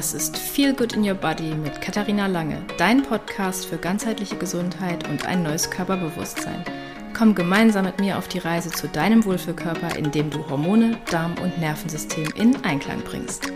Das 0.00 0.14
ist 0.14 0.38
Feel 0.38 0.72
Good 0.72 0.94
in 0.94 1.06
Your 1.06 1.14
Body 1.14 1.54
mit 1.54 1.82
Katharina 1.82 2.26
Lange, 2.26 2.62
dein 2.78 3.02
Podcast 3.02 3.66
für 3.66 3.76
ganzheitliche 3.76 4.36
Gesundheit 4.36 5.06
und 5.10 5.26
ein 5.26 5.42
neues 5.42 5.70
Körperbewusstsein. 5.70 6.64
Komm 7.12 7.34
gemeinsam 7.34 7.84
mit 7.84 8.00
mir 8.00 8.16
auf 8.16 8.26
die 8.26 8.38
Reise 8.38 8.70
zu 8.70 8.88
deinem 8.88 9.22
Wohlfühlkörper, 9.26 9.96
indem 9.98 10.30
du 10.30 10.48
Hormone, 10.48 10.96
Darm 11.10 11.34
und 11.42 11.58
Nervensystem 11.58 12.32
in 12.34 12.56
Einklang 12.64 13.02
bringst. 13.02 13.52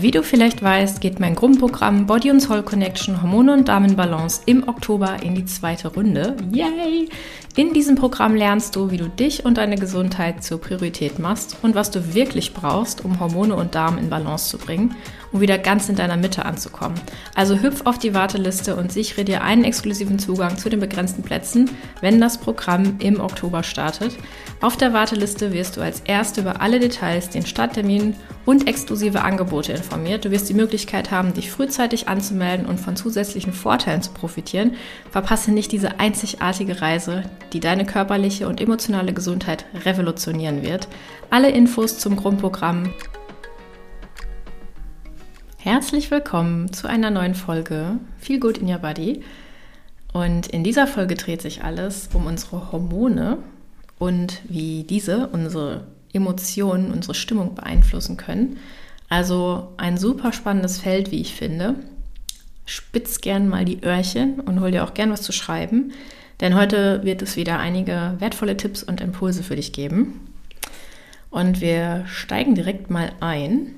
Wie 0.00 0.12
du 0.12 0.22
vielleicht 0.22 0.62
weißt, 0.62 1.00
geht 1.00 1.18
mein 1.18 1.34
Grundprogramm 1.34 2.06
Body 2.06 2.30
und 2.30 2.38
Soul 2.38 2.62
Connection 2.62 3.20
Hormone 3.20 3.52
und 3.52 3.66
Damenbalance 3.66 4.42
im 4.46 4.68
Oktober 4.68 5.16
in 5.24 5.34
die 5.34 5.44
zweite 5.44 5.88
Runde. 5.88 6.36
Yay! 6.52 7.08
In 7.56 7.72
diesem 7.72 7.96
Programm 7.96 8.36
lernst 8.36 8.76
du, 8.76 8.92
wie 8.92 8.96
du 8.96 9.08
dich 9.08 9.44
und 9.44 9.58
deine 9.58 9.74
Gesundheit 9.74 10.44
zur 10.44 10.60
Priorität 10.60 11.18
machst 11.18 11.56
und 11.62 11.74
was 11.74 11.90
du 11.90 12.14
wirklich 12.14 12.54
brauchst, 12.54 13.04
um 13.04 13.18
Hormone 13.18 13.56
und 13.56 13.74
Darm 13.74 13.98
in 13.98 14.08
Balance 14.08 14.50
zu 14.50 14.58
bringen 14.58 14.94
um 15.32 15.40
wieder 15.40 15.58
ganz 15.58 15.88
in 15.88 15.96
deiner 15.96 16.16
Mitte 16.16 16.44
anzukommen. 16.44 17.00
Also 17.34 17.60
hüpf 17.60 17.82
auf 17.84 17.98
die 17.98 18.14
Warteliste 18.14 18.76
und 18.76 18.92
sichere 18.92 19.24
dir 19.24 19.42
einen 19.42 19.64
exklusiven 19.64 20.18
Zugang 20.18 20.56
zu 20.58 20.68
den 20.68 20.80
begrenzten 20.80 21.22
Plätzen, 21.22 21.70
wenn 22.00 22.20
das 22.20 22.38
Programm 22.38 22.96
im 22.98 23.20
Oktober 23.20 23.62
startet. 23.62 24.16
Auf 24.60 24.76
der 24.76 24.92
Warteliste 24.92 25.52
wirst 25.52 25.76
du 25.76 25.80
als 25.80 26.00
Erste 26.00 26.40
über 26.40 26.60
alle 26.60 26.80
Details, 26.80 27.30
den 27.30 27.46
Starttermin 27.46 28.14
und 28.44 28.66
exklusive 28.66 29.22
Angebote 29.22 29.72
informiert. 29.72 30.24
Du 30.24 30.30
wirst 30.30 30.48
die 30.48 30.54
Möglichkeit 30.54 31.10
haben, 31.10 31.34
dich 31.34 31.50
frühzeitig 31.50 32.08
anzumelden 32.08 32.66
und 32.66 32.80
von 32.80 32.96
zusätzlichen 32.96 33.52
Vorteilen 33.52 34.02
zu 34.02 34.10
profitieren. 34.12 34.74
Verpasse 35.10 35.52
nicht 35.52 35.70
diese 35.70 36.00
einzigartige 36.00 36.80
Reise, 36.80 37.24
die 37.52 37.60
deine 37.60 37.84
körperliche 37.84 38.48
und 38.48 38.60
emotionale 38.60 39.12
Gesundheit 39.12 39.66
revolutionieren 39.84 40.62
wird. 40.62 40.88
Alle 41.30 41.50
Infos 41.50 41.98
zum 41.98 42.16
Grundprogramm 42.16 42.94
Herzlich 45.70 46.10
willkommen 46.10 46.72
zu 46.72 46.88
einer 46.88 47.10
neuen 47.10 47.34
Folge 47.34 47.98
Feel 48.16 48.40
Good 48.40 48.56
in 48.56 48.70
Your 48.70 48.78
Body. 48.78 49.22
Und 50.14 50.46
in 50.46 50.64
dieser 50.64 50.86
Folge 50.86 51.14
dreht 51.14 51.42
sich 51.42 51.62
alles 51.62 52.08
um 52.14 52.24
unsere 52.24 52.72
Hormone 52.72 53.36
und 53.98 54.40
wie 54.48 54.84
diese 54.84 55.26
unsere 55.26 55.86
Emotionen, 56.14 56.90
unsere 56.90 57.12
Stimmung 57.12 57.54
beeinflussen 57.54 58.16
können. 58.16 58.56
Also 59.10 59.74
ein 59.76 59.98
super 59.98 60.32
spannendes 60.32 60.80
Feld, 60.80 61.10
wie 61.10 61.20
ich 61.20 61.34
finde. 61.34 61.74
Spitz 62.64 63.20
gern 63.20 63.46
mal 63.46 63.66
die 63.66 63.84
Öhrchen 63.84 64.40
und 64.40 64.62
hol 64.62 64.70
dir 64.70 64.84
auch 64.84 64.94
gern 64.94 65.10
was 65.10 65.20
zu 65.20 65.32
schreiben, 65.32 65.92
denn 66.40 66.54
heute 66.54 67.04
wird 67.04 67.20
es 67.20 67.36
wieder 67.36 67.58
einige 67.58 68.14
wertvolle 68.20 68.56
Tipps 68.56 68.82
und 68.82 69.02
Impulse 69.02 69.42
für 69.42 69.56
dich 69.56 69.74
geben. 69.74 70.32
Und 71.28 71.60
wir 71.60 72.06
steigen 72.06 72.54
direkt 72.54 72.88
mal 72.88 73.12
ein 73.20 73.74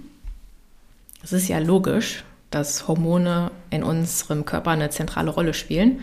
es 1.23 1.33
ist 1.33 1.49
ja 1.49 1.59
logisch, 1.59 2.25
dass 2.51 2.89
Hormone 2.89 3.51
in 3.71 3.83
unserem 3.83 4.45
Körper 4.45 4.71
eine 4.71 4.91
zentrale 4.91 5.31
Rolle 5.31 5.55
spielen, 5.55 6.01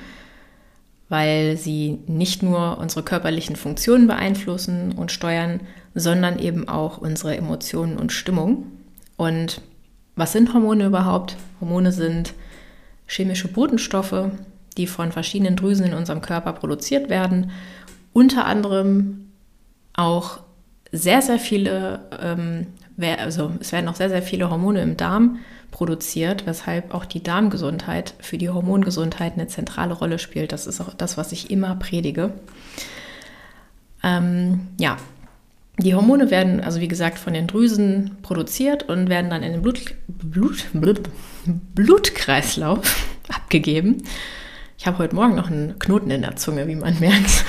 weil 1.09 1.57
sie 1.57 1.99
nicht 2.07 2.43
nur 2.43 2.77
unsere 2.77 3.03
körperlichen 3.03 3.55
Funktionen 3.55 4.07
beeinflussen 4.07 4.91
und 4.93 5.11
steuern, 5.11 5.61
sondern 5.95 6.39
eben 6.39 6.67
auch 6.67 6.97
unsere 6.97 7.35
Emotionen 7.35 7.97
und 7.97 8.11
Stimmung. 8.11 8.71
Und 9.15 9.61
was 10.15 10.31
sind 10.31 10.53
Hormone 10.53 10.85
überhaupt? 10.85 11.37
Hormone 11.59 11.91
sind 11.91 12.33
chemische 13.07 13.47
Botenstoffe, 13.47 14.31
die 14.77 14.87
von 14.87 15.11
verschiedenen 15.11 15.55
Drüsen 15.55 15.85
in 15.85 15.93
unserem 15.93 16.21
Körper 16.21 16.53
produziert 16.53 17.09
werden. 17.09 17.51
Unter 18.13 18.45
anderem 18.45 19.29
auch 19.93 20.39
sehr, 20.91 21.21
sehr 21.21 21.39
viele 21.39 22.01
ähm, 22.21 22.67
also 22.99 23.51
es 23.59 23.71
werden 23.71 23.87
auch 23.87 23.95
sehr, 23.95 24.09
sehr 24.09 24.23
viele 24.23 24.49
Hormone 24.49 24.81
im 24.81 24.97
Darm 24.97 25.39
produziert, 25.71 26.45
weshalb 26.45 26.93
auch 26.93 27.05
die 27.05 27.21
Darmgesundheit 27.21 28.13
für 28.19 28.37
die 28.37 28.49
Hormongesundheit 28.49 29.33
eine 29.33 29.47
zentrale 29.47 29.93
Rolle 29.93 30.19
spielt. 30.19 30.51
Das 30.51 30.65
ist 30.65 30.81
auch 30.81 30.93
das, 30.93 31.17
was 31.17 31.31
ich 31.31 31.51
immer 31.51 31.75
predige. 31.75 32.31
Ähm, 34.03 34.67
ja, 34.79 34.97
die 35.77 35.93
Hormone 35.93 36.31
werden, 36.31 36.61
also 36.61 36.81
wie 36.81 36.87
gesagt, 36.87 37.19
von 37.19 37.33
den 37.33 37.45
Drüsen 37.45 38.17
produziert 38.23 38.89
und 38.89 39.09
werden 39.09 39.29
dann 39.29 39.43
in 39.43 39.53
den 39.53 39.61
Blut, 39.61 39.93
Blut, 40.07 40.65
Blut, 40.73 41.01
Blutkreislauf 41.45 43.07
abgegeben. 43.29 44.03
Ich 44.79 44.87
habe 44.87 44.97
heute 44.99 45.15
Morgen 45.15 45.35
noch 45.35 45.51
einen 45.51 45.77
Knoten 45.77 46.09
in 46.09 46.21
der 46.21 46.35
Zunge, 46.35 46.67
wie 46.67 46.75
man 46.75 46.99
merkt. 46.99 47.45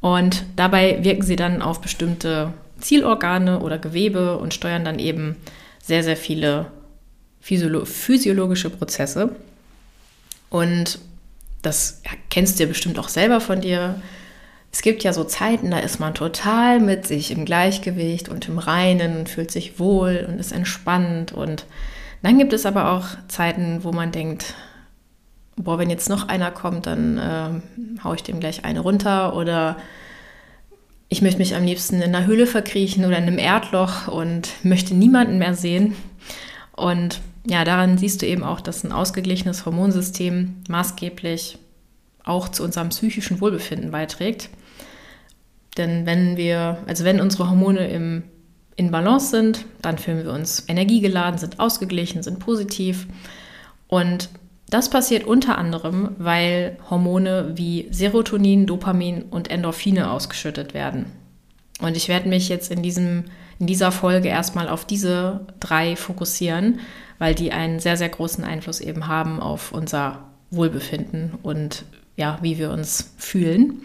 Und 0.00 0.44
dabei 0.56 1.02
wirken 1.02 1.22
sie 1.22 1.36
dann 1.36 1.60
auf 1.60 1.80
bestimmte 1.80 2.52
Zielorgane 2.80 3.60
oder 3.60 3.78
Gewebe 3.78 4.38
und 4.38 4.54
steuern 4.54 4.84
dann 4.84 4.98
eben 4.98 5.36
sehr, 5.82 6.02
sehr 6.02 6.16
viele 6.16 6.70
physiologische 7.40 8.70
Prozesse. 8.70 9.34
Und 10.50 10.98
das 11.62 12.02
kennst 12.28 12.58
du 12.58 12.64
ja 12.64 12.68
bestimmt 12.68 12.98
auch 12.98 13.08
selber 13.08 13.40
von 13.40 13.60
dir. 13.60 14.00
Es 14.72 14.82
gibt 14.82 15.02
ja 15.02 15.12
so 15.12 15.24
Zeiten, 15.24 15.70
da 15.70 15.78
ist 15.78 16.00
man 16.00 16.14
total 16.14 16.80
mit 16.80 17.06
sich 17.06 17.30
im 17.30 17.44
Gleichgewicht 17.44 18.28
und 18.28 18.48
im 18.48 18.58
Reinen, 18.58 19.26
fühlt 19.26 19.50
sich 19.50 19.78
wohl 19.78 20.26
und 20.28 20.38
ist 20.38 20.52
entspannt. 20.52 21.32
Und 21.32 21.66
dann 22.22 22.38
gibt 22.38 22.52
es 22.52 22.66
aber 22.66 22.92
auch 22.92 23.06
Zeiten, 23.28 23.82
wo 23.82 23.92
man 23.92 24.12
denkt, 24.12 24.54
boah, 25.56 25.78
wenn 25.78 25.90
jetzt 25.90 26.08
noch 26.08 26.28
einer 26.28 26.50
kommt, 26.50 26.86
dann 26.86 27.18
äh, 27.18 28.02
haue 28.04 28.16
ich 28.16 28.22
dem 28.22 28.40
gleich 28.40 28.64
eine 28.64 28.80
runter 28.80 29.34
oder 29.34 29.76
ich 31.12 31.22
möchte 31.22 31.40
mich 31.40 31.56
am 31.56 31.64
liebsten 31.64 31.96
in 31.96 32.14
einer 32.14 32.26
Höhle 32.26 32.46
verkriechen 32.46 33.04
oder 33.04 33.18
in 33.18 33.24
einem 33.24 33.38
Erdloch 33.38 34.06
und 34.06 34.48
möchte 34.62 34.94
niemanden 34.94 35.38
mehr 35.38 35.54
sehen. 35.54 35.96
Und 36.76 37.20
ja, 37.44 37.64
daran 37.64 37.98
siehst 37.98 38.22
du 38.22 38.26
eben 38.26 38.44
auch, 38.44 38.60
dass 38.60 38.84
ein 38.84 38.92
ausgeglichenes 38.92 39.66
Hormonsystem 39.66 40.54
maßgeblich 40.68 41.58
auch 42.24 42.48
zu 42.48 42.62
unserem 42.62 42.90
psychischen 42.90 43.40
Wohlbefinden 43.40 43.90
beiträgt. 43.90 44.50
Denn 45.76 46.06
wenn 46.06 46.36
wir, 46.36 46.78
also 46.86 47.04
wenn 47.04 47.20
unsere 47.20 47.50
Hormone 47.50 47.88
im, 47.88 48.22
in 48.76 48.92
Balance 48.92 49.30
sind, 49.30 49.64
dann 49.82 49.98
fühlen 49.98 50.24
wir 50.24 50.32
uns 50.32 50.64
energiegeladen, 50.68 51.40
sind 51.40 51.58
ausgeglichen, 51.58 52.22
sind 52.22 52.38
positiv. 52.38 53.08
Und 53.88 54.28
das 54.70 54.88
passiert 54.88 55.24
unter 55.24 55.58
anderem, 55.58 56.14
weil 56.18 56.76
Hormone 56.88 57.52
wie 57.54 57.88
Serotonin, 57.90 58.66
Dopamin 58.66 59.22
und 59.22 59.50
Endorphine 59.50 60.10
ausgeschüttet 60.10 60.74
werden. 60.74 61.06
Und 61.80 61.96
ich 61.96 62.08
werde 62.08 62.28
mich 62.28 62.48
jetzt 62.48 62.70
in, 62.70 62.82
diesem, 62.82 63.24
in 63.58 63.66
dieser 63.66 63.90
Folge 63.90 64.28
erstmal 64.28 64.68
auf 64.68 64.84
diese 64.84 65.40
drei 65.58 65.96
fokussieren, 65.96 66.80
weil 67.18 67.34
die 67.34 67.52
einen 67.52 67.80
sehr, 67.80 67.96
sehr 67.96 68.08
großen 68.08 68.44
Einfluss 68.44 68.80
eben 68.80 69.08
haben 69.08 69.40
auf 69.40 69.72
unser 69.72 70.24
Wohlbefinden 70.50 71.32
und 71.42 71.84
ja, 72.16 72.38
wie 72.42 72.58
wir 72.58 72.70
uns 72.70 73.12
fühlen. 73.18 73.82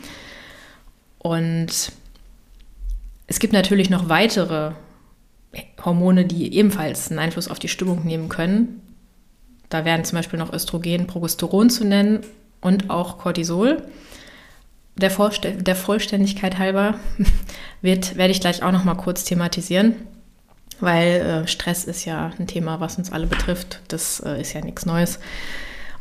Und 1.20 1.92
es 3.28 3.40
gibt 3.40 3.54
natürlich 3.54 3.90
noch 3.90 4.10
weitere 4.10 4.74
Hormone, 5.84 6.26
die 6.26 6.54
ebenfalls 6.54 7.10
einen 7.10 7.20
Einfluss 7.20 7.48
auf 7.48 7.60
die 7.60 7.70
Stimmung 7.70 8.06
nehmen 8.06 8.30
können. 8.30 8.82
Da 9.70 9.86
wären 9.86 10.06
zum 10.06 10.18
Beispiel 10.18 10.40
noch 10.40 10.54
Östrogen, 10.54 11.08
Progesteron 11.08 11.70
zu 11.70 11.86
nennen 11.86 12.22
und 12.62 12.90
auch 12.90 13.18
Cortisol. 13.18 13.84
Der, 14.98 15.12
Vollst 15.12 15.42
der 15.44 15.76
Vollständigkeit 15.76 16.58
halber 16.58 16.96
wird, 17.82 18.16
werde 18.16 18.32
ich 18.32 18.40
gleich 18.40 18.64
auch 18.64 18.72
noch 18.72 18.86
mal 18.86 18.96
kurz 18.96 19.26
thematisieren, 19.26 19.96
weil 20.80 21.22
äh, 21.22 21.48
Stress 21.48 21.84
ist 21.84 22.06
ja 22.06 22.32
ein 22.40 22.48
Thema, 22.48 22.80
was 22.80 22.98
uns 22.98 23.12
alle 23.12 23.28
betrifft. 23.28 23.82
Das 23.90 24.22
äh, 24.22 24.40
ist 24.40 24.54
ja 24.54 24.62
nichts 24.62 24.86
Neues. 24.86 25.20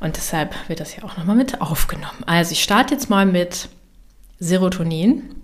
Und 0.01 0.17
deshalb 0.17 0.55
wird 0.69 0.81
das 0.81 0.97
ja 0.97 1.05
auch 1.05 1.17
noch 1.17 1.25
mal 1.25 1.37
mit 1.37 1.61
aufgenommen. 1.61 2.25
Also 2.27 2.53
ich 2.53 2.63
starte 2.63 2.95
jetzt 2.95 3.11
mal 3.11 3.27
mit 3.27 3.69
Serotonin. 4.39 5.35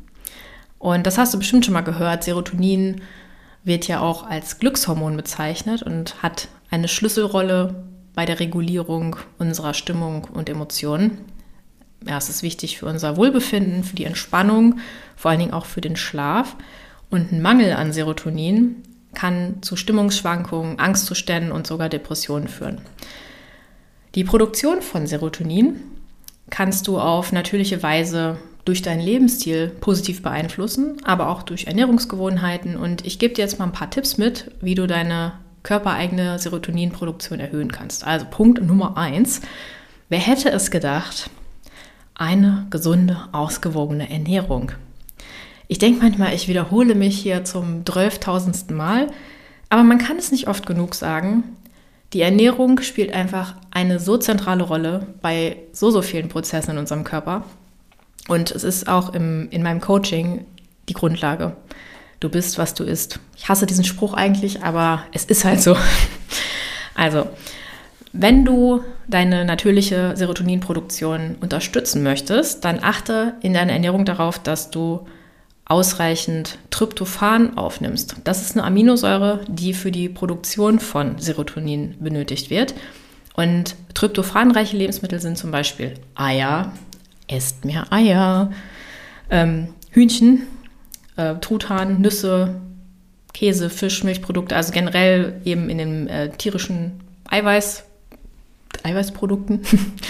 Und 0.78 1.06
das 1.06 1.19
hast 1.19 1.34
du 1.34 1.38
bestimmt 1.38 1.64
schon 1.64 1.75
mal 1.75 1.81
gehört. 1.81 2.25
Serotonin 2.25 3.02
wird 3.64 3.88
ja 3.88 4.00
auch 4.00 4.25
als 4.25 4.58
Glückshormon 4.58 5.16
bezeichnet 5.16 5.82
und 5.82 6.23
hat 6.23 6.49
eine 6.70 6.88
Schlüsselrolle 6.88 7.89
bei 8.20 8.26
der 8.26 8.38
Regulierung 8.38 9.17
unserer 9.38 9.72
Stimmung 9.72 10.25
und 10.25 10.50
Emotionen. 10.50 11.20
Ja, 12.06 12.19
es 12.19 12.28
ist 12.28 12.43
wichtig 12.43 12.76
für 12.76 12.84
unser 12.84 13.17
Wohlbefinden, 13.17 13.82
für 13.82 13.96
die 13.96 14.05
Entspannung, 14.05 14.78
vor 15.17 15.31
allen 15.31 15.40
Dingen 15.40 15.55
auch 15.55 15.64
für 15.64 15.81
den 15.81 15.96
Schlaf. 15.96 16.55
Und 17.08 17.32
ein 17.32 17.40
Mangel 17.40 17.72
an 17.72 17.94
Serotonin 17.94 18.76
kann 19.14 19.62
zu 19.62 19.75
Stimmungsschwankungen, 19.75 20.78
Angstzuständen 20.78 21.50
und 21.50 21.67
sogar 21.67 21.88
Depressionen 21.88 22.49
führen. 22.49 22.82
Die 24.14 24.25
Produktion 24.25 24.82
von 24.82 25.06
Serotonin 25.06 25.81
kannst 26.50 26.88
du 26.88 27.00
auf 27.00 27.32
natürliche 27.32 27.82
Weise 27.82 28.37
durch 28.66 28.82
deinen 28.82 29.00
Lebensstil 29.00 29.73
positiv 29.81 30.20
beeinflussen, 30.20 30.99
aber 31.05 31.31
auch 31.31 31.43
durch 31.43 31.69
Ernährungsgewohnheiten. 31.69 32.76
Und 32.76 33.06
ich 33.06 33.19
gebe 33.19 33.32
dir 33.32 33.40
jetzt 33.40 33.58
mal 33.58 33.64
ein 33.64 33.73
paar 33.73 33.88
Tipps 33.88 34.19
mit, 34.19 34.50
wie 34.61 34.75
du 34.75 34.87
deine 34.87 35.32
körpereigene 35.62 36.39
Serotoninproduktion 36.39 37.41
erhöhen 37.41 37.73
kannst. 37.73 38.07
Also 38.07 38.27
Punkt 38.31 38.62
Nummer 38.62 38.97
eins. 38.97 39.41
Wer 40.09 40.19
hätte 40.19 40.51
es 40.51 40.71
gedacht? 40.71 41.31
eine 42.21 42.67
gesunde, 42.69 43.17
ausgewogene 43.33 44.11
Ernährung. 44.11 44.73
Ich 45.69 45.79
denke 45.79 46.03
manchmal, 46.03 46.35
ich 46.35 46.49
wiederhole 46.49 46.95
mich 46.95 47.19
hier 47.19 47.45
zum 47.45 47.85
12.000. 47.85 48.75
Mal, 48.75 49.07
aber 49.71 49.83
man 49.85 49.97
kann 49.97 50.19
es 50.19 50.31
nicht 50.31 50.47
oft 50.47 50.67
genug 50.67 50.95
sagen. 50.95 51.57
Die 52.12 52.21
Ernährung 52.21 52.81
spielt 52.83 53.15
einfach 53.15 53.55
eine 53.71 53.99
so 53.99 54.19
zentrale 54.19 54.65
Rolle 54.65 55.07
bei 55.23 55.57
so, 55.73 55.91
so 55.91 56.03
vielen 56.03 56.29
Prozessen 56.29 56.73
in 56.73 56.79
unserem 56.79 57.05
Körper. 57.05 57.45
Und 58.29 58.51
es 58.51 58.65
ist 58.65 58.87
auch 58.87 59.15
im, 59.15 59.49
in 59.51 59.62
meinem 59.62 59.81
Coaching 59.81 60.45
die 60.91 60.95
Grundlage. 60.95 61.57
Du 62.20 62.28
bist, 62.28 62.58
was 62.58 62.75
du 62.75 62.84
isst. 62.84 63.19
Ich 63.37 63.49
hasse 63.49 63.67
diesen 63.67 63.84
Spruch 63.84 64.12
eigentlich, 64.12 64.62
aber 64.62 65.05
es 65.12 65.25
ist 65.25 65.44
halt 65.44 65.61
so. 65.61 65.76
Also, 66.93 67.28
wenn 68.12 68.44
du 68.44 68.84
deine 69.08 69.46
natürliche 69.46 70.14
Serotoninproduktion 70.14 71.37
unterstützen 71.40 72.02
möchtest, 72.02 72.64
dann 72.64 72.81
achte 72.82 73.34
in 73.40 73.55
deiner 73.55 73.72
Ernährung 73.72 74.05
darauf, 74.05 74.38
dass 74.38 74.70
du 74.70 75.06
ausreichend 75.64 76.58
Tryptophan 76.70 77.56
aufnimmst. 77.56 78.17
Das 78.25 78.43
ist 78.43 78.56
eine 78.56 78.64
Aminosäure, 78.64 79.40
die 79.46 79.73
für 79.73 79.93
die 79.93 80.08
Produktion 80.08 80.81
von 80.81 81.19
Serotonin 81.19 81.94
benötigt 82.00 82.50
wird. 82.50 82.75
Und 83.34 83.76
tryptophanreiche 83.94 84.76
Lebensmittel 84.76 85.20
sind 85.20 85.38
zum 85.38 85.52
Beispiel 85.52 85.94
Eier, 86.16 86.73
esst 87.28 87.64
mehr 87.64 87.90
Eier, 87.93 88.50
ähm, 89.31 89.69
Hühnchen, 89.90 90.43
äh, 91.20 91.40
Truthahn, 91.40 92.00
Nüsse, 92.00 92.61
Käse, 93.32 93.70
Fisch, 93.70 94.02
Milchprodukte, 94.05 94.56
also 94.56 94.72
generell 94.72 95.40
eben 95.44 95.69
in 95.69 95.78
den 95.78 96.08
äh, 96.08 96.31
tierischen 96.31 97.00
Eiweiß, 97.28 97.84
Eiweißprodukten. 98.82 99.61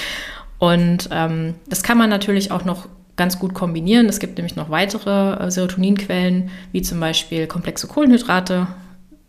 Und 0.59 1.09
ähm, 1.11 1.55
das 1.69 1.83
kann 1.83 1.99
man 1.99 2.11
natürlich 2.11 2.53
auch 2.53 2.65
noch 2.65 2.87
ganz 3.17 3.39
gut 3.39 3.55
kombinieren. 3.55 4.09
Es 4.09 4.19
gibt 4.19 4.39
nämlich 4.39 4.57
noch 4.57 4.71
weitere 4.71 5.45
äh, 5.45 5.51
Serotoninquellen, 5.51 6.51
wie 6.73 6.83
zum 6.83 7.01
Beispiel 7.01 7.47
komplexe 7.47 7.87
Kohlenhydrate. 7.87 8.67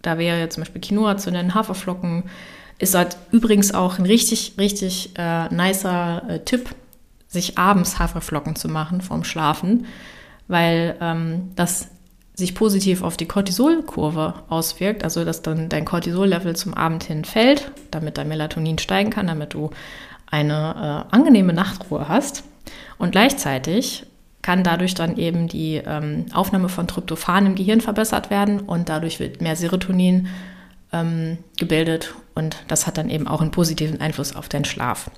Da 0.02 0.18
wäre 0.18 0.50
zum 0.50 0.62
Beispiel 0.62 0.82
Quinoa 0.82 1.18
zu 1.18 1.32
nennen, 1.32 1.54
Haferflocken. 1.54 2.24
Ist 2.80 2.96
halt 2.96 3.18
übrigens 3.32 3.74
auch 3.74 4.00
ein 4.00 4.06
richtig, 4.06 4.54
richtig 4.58 5.12
äh, 5.18 5.54
nicer 5.54 6.24
äh, 6.28 6.40
Tipp, 6.40 6.70
sich 7.28 7.58
abends 7.58 8.00
Haferflocken 8.00 8.56
zu 8.56 8.68
machen 8.68 9.02
vorm 9.02 9.24
Schlafen, 9.24 9.86
weil 10.52 10.98
ähm, 11.02 11.52
das 11.56 11.88
sich 12.34 12.56
positiv 12.56 13.04
auf 13.04 13.18
die 13.18 13.28
Cortisolkurve 13.28 14.34
auswirkt, 14.50 15.04
also 15.04 15.24
dass 15.26 15.42
dann 15.42 15.70
dein 15.70 15.86
Cortisol-Level 15.86 16.56
zum 16.56 16.74
Abend 16.74 17.04
hin 17.04 17.24
fällt, 17.26 17.72
damit 17.92 18.18
dein 18.18 18.28
Melatonin 18.28 18.78
steigen 18.78 19.10
kann, 19.10 19.28
damit 19.28 19.54
du 19.54 19.70
eine 20.30 21.08
äh, 21.12 21.16
angenehme 21.16 21.54
Nachtruhe 21.54 22.08
hast. 22.08 22.44
Und 22.98 23.12
gleichzeitig 23.12 24.06
kann 24.42 24.64
dadurch 24.64 24.94
dann 24.94 25.18
eben 25.18 25.48
die 25.48 25.76
ähm, 25.76 26.26
Aufnahme 26.34 26.70
von 26.70 26.88
Tryptophan 26.88 27.46
im 27.46 27.56
Gehirn 27.56 27.82
verbessert 27.82 28.30
werden 28.30 28.60
und 28.60 28.90
dadurch 28.90 29.20
wird 29.20 29.42
mehr 29.42 29.56
Serotonin 29.56 30.28
ähm, 30.92 31.38
gebildet 31.58 32.14
und 32.34 32.58
das 32.68 32.88
hat 32.88 32.98
dann 32.98 33.10
eben 33.10 33.28
auch 33.28 33.42
einen 33.42 33.52
positiven 33.52 34.02
Einfluss 34.02 34.36
auf 34.36 34.50
den 34.50 34.66
Schlaf. 34.66 35.10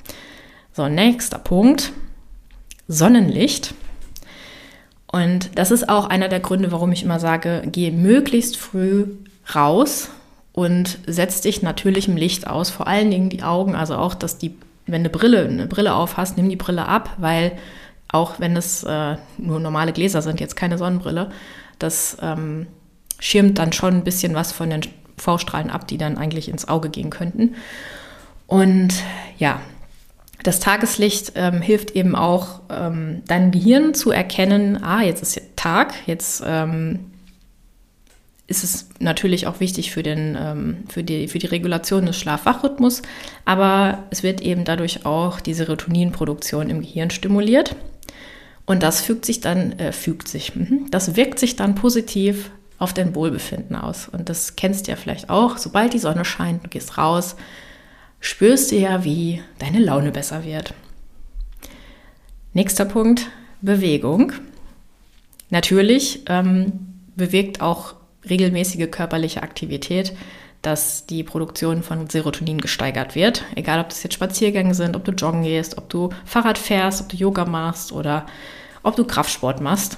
So, 0.74 0.88
nächster 0.88 1.40
Punkt, 1.40 1.94
Sonnenlicht. 2.88 3.74
Und 5.14 5.52
das 5.56 5.72
ist 5.72 5.88
auch 5.88 6.08
einer 6.08 6.28
der 6.28 6.42
Gründe, 6.42 6.74
warum 6.74 6.92
ich 6.92 7.04
immer 7.04 7.20
sage, 7.20 7.62
gehe 7.72 7.92
möglichst 7.92 8.58
früh 8.58 9.06
raus 9.56 10.10
und 10.54 10.98
setz 11.06 11.40
dich 11.42 11.62
natürlichem 11.62 12.18
Licht 12.18 12.48
aus, 12.48 12.72
vor 12.72 12.88
allen 12.88 13.12
Dingen 13.12 13.30
die 13.30 13.44
Augen, 13.44 13.76
also 13.76 13.96
auch, 13.96 14.16
dass 14.16 14.38
die 14.40 14.56
wenn 14.86 15.02
eine 15.02 15.10
Brille, 15.10 15.48
eine 15.48 15.68
Brille 15.68 15.94
auf 15.94 16.18
hast, 16.18 16.38
nimm 16.38 16.50
die 16.50 16.56
Brille 16.56 16.88
ab, 16.88 17.12
weil 17.18 17.54
auch 18.10 18.40
wenn 18.40 18.56
es 18.56 18.84
äh, 18.84 19.16
nur 19.38 19.60
normale 19.60 19.94
Gläser 19.94 20.22
sind, 20.22 20.40
jetzt 20.40 20.56
keine 20.56 20.78
Sonnenbrille, 20.78 21.32
das 21.80 22.18
ähm, 22.22 22.68
schirmt 23.20 23.58
dann 23.58 23.72
schon 23.72 23.96
ein 23.96 24.04
bisschen 24.04 24.36
was 24.36 24.52
von 24.52 24.70
den 24.70 24.82
V-Strahlen 25.18 25.70
ab, 25.70 25.88
die 25.88 25.98
dann 25.98 26.18
eigentlich 26.18 26.50
ins 26.50 26.68
Auge 26.68 26.90
gehen 26.90 27.10
könnten. 27.10 27.56
Und 28.46 28.94
ja, 29.38 29.62
das 30.42 30.60
Tageslicht 30.60 31.34
ähm, 31.36 31.62
hilft 31.62 31.92
eben 31.92 32.16
auch 32.16 32.62
ähm, 32.70 33.22
deinem 33.28 33.52
Gehirn 33.52 33.94
zu 33.94 34.12
erkennen, 34.12 34.84
ah, 34.84 35.02
jetzt 35.02 35.22
ist 35.22 35.40
Tag, 35.56 35.94
jetzt 36.06 36.44
ähm, 36.46 37.12
ist 38.48 38.64
es 38.64 38.90
natürlich 39.00 39.48
auch 39.48 39.60
wichtig 39.60 39.92
für, 39.92 40.04
den, 40.04 40.38
ähm, 40.40 40.78
für, 40.90 41.04
die, 41.04 41.28
für 41.28 41.40
die 41.40 41.48
Regulation 41.48 42.06
des 42.06 42.18
Schlaf-Wach-Rhythmus, 42.20 43.02
aber 43.46 44.04
es 44.10 44.24
wird 44.24 44.42
eben 44.42 44.66
dadurch 44.66 45.06
auch 45.06 45.40
die 45.40 45.54
Serotoninproduktion 45.54 46.70
im 46.70 46.82
Gehirn 46.82 47.10
stimuliert. 47.10 47.76
Und 48.66 48.82
das 48.82 49.02
fügt 49.02 49.26
sich 49.26 49.42
dann, 49.42 49.78
äh, 49.80 49.92
fügt 49.92 50.28
sich, 50.28 50.56
mhm. 50.56 50.88
das 50.90 51.16
wirkt 51.16 51.40
sich 51.40 51.56
dann 51.56 51.76
positiv 51.76 52.52
auf 52.80 52.94
dein 52.94 53.16
Wohlbefinden 53.16 53.76
aus. 53.76 54.10
Und 54.10 54.30
das 54.30 54.56
kennst 54.56 54.88
du 54.88 54.92
ja 54.92 54.98
vielleicht 54.98 55.30
auch. 55.30 55.58
Sobald 55.58 55.94
die 55.94 56.00
Sonne 56.00 56.26
scheint, 56.26 56.66
du 56.66 56.70
gehst 56.70 56.98
raus, 56.98 57.36
spürst 58.24 58.72
du 58.72 58.78
ja, 58.78 59.04
wie 59.04 59.44
deine 59.60 59.80
Laune 59.80 60.12
besser 60.12 60.46
wird. 60.46 60.74
Nächster 62.54 62.86
Punkt, 62.86 63.30
Bewegung. 63.62 64.32
Natürlich 65.50 66.24
ähm, 66.28 66.72
bewegt 67.16 67.62
auch 67.62 67.96
regelmäßige 68.28 68.90
körperliche 68.90 69.44
Aktivität, 69.44 70.14
dass 70.62 71.06
die 71.06 71.24
Produktion 71.24 71.84
von 71.84 72.10
Serotonin 72.10 72.60
gesteigert 72.60 73.14
wird. 73.14 73.44
Egal, 73.56 73.82
ob 73.82 73.90
das 73.90 74.04
jetzt 74.04 74.14
Spaziergänge 74.14 74.74
sind, 74.74 74.96
ob 74.96 75.04
du 75.04 75.12
joggen 75.12 75.44
gehst, 75.44 75.78
ob 75.78 75.90
du 75.90 76.10
Fahrrad 76.24 76.58
fährst, 76.58 77.02
ob 77.02 77.10
du 77.10 77.18
Yoga 77.18 77.44
machst 77.44 77.92
oder 77.92 78.26
ob 78.84 78.96
du 78.96 79.04
Kraftsport 79.04 79.60
machst. 79.60 79.98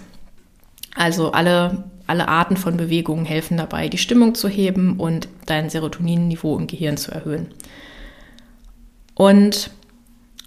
Also 0.95 1.31
alle, 1.31 1.83
alle 2.07 2.27
Arten 2.27 2.57
von 2.57 2.75
Bewegungen 2.75 3.25
helfen 3.25 3.57
dabei, 3.57 3.87
die 3.87 3.99
Stimmung 3.99 4.33
zu 4.33 4.49
heben 4.49 4.99
und 4.99 5.27
dein 5.45 5.69
Serotoninniveau 5.69 6.57
im 6.57 6.65
Gehirn 6.65 6.97
zu 6.97 7.11
erhöhen. 7.11 7.49
Und 9.15 9.71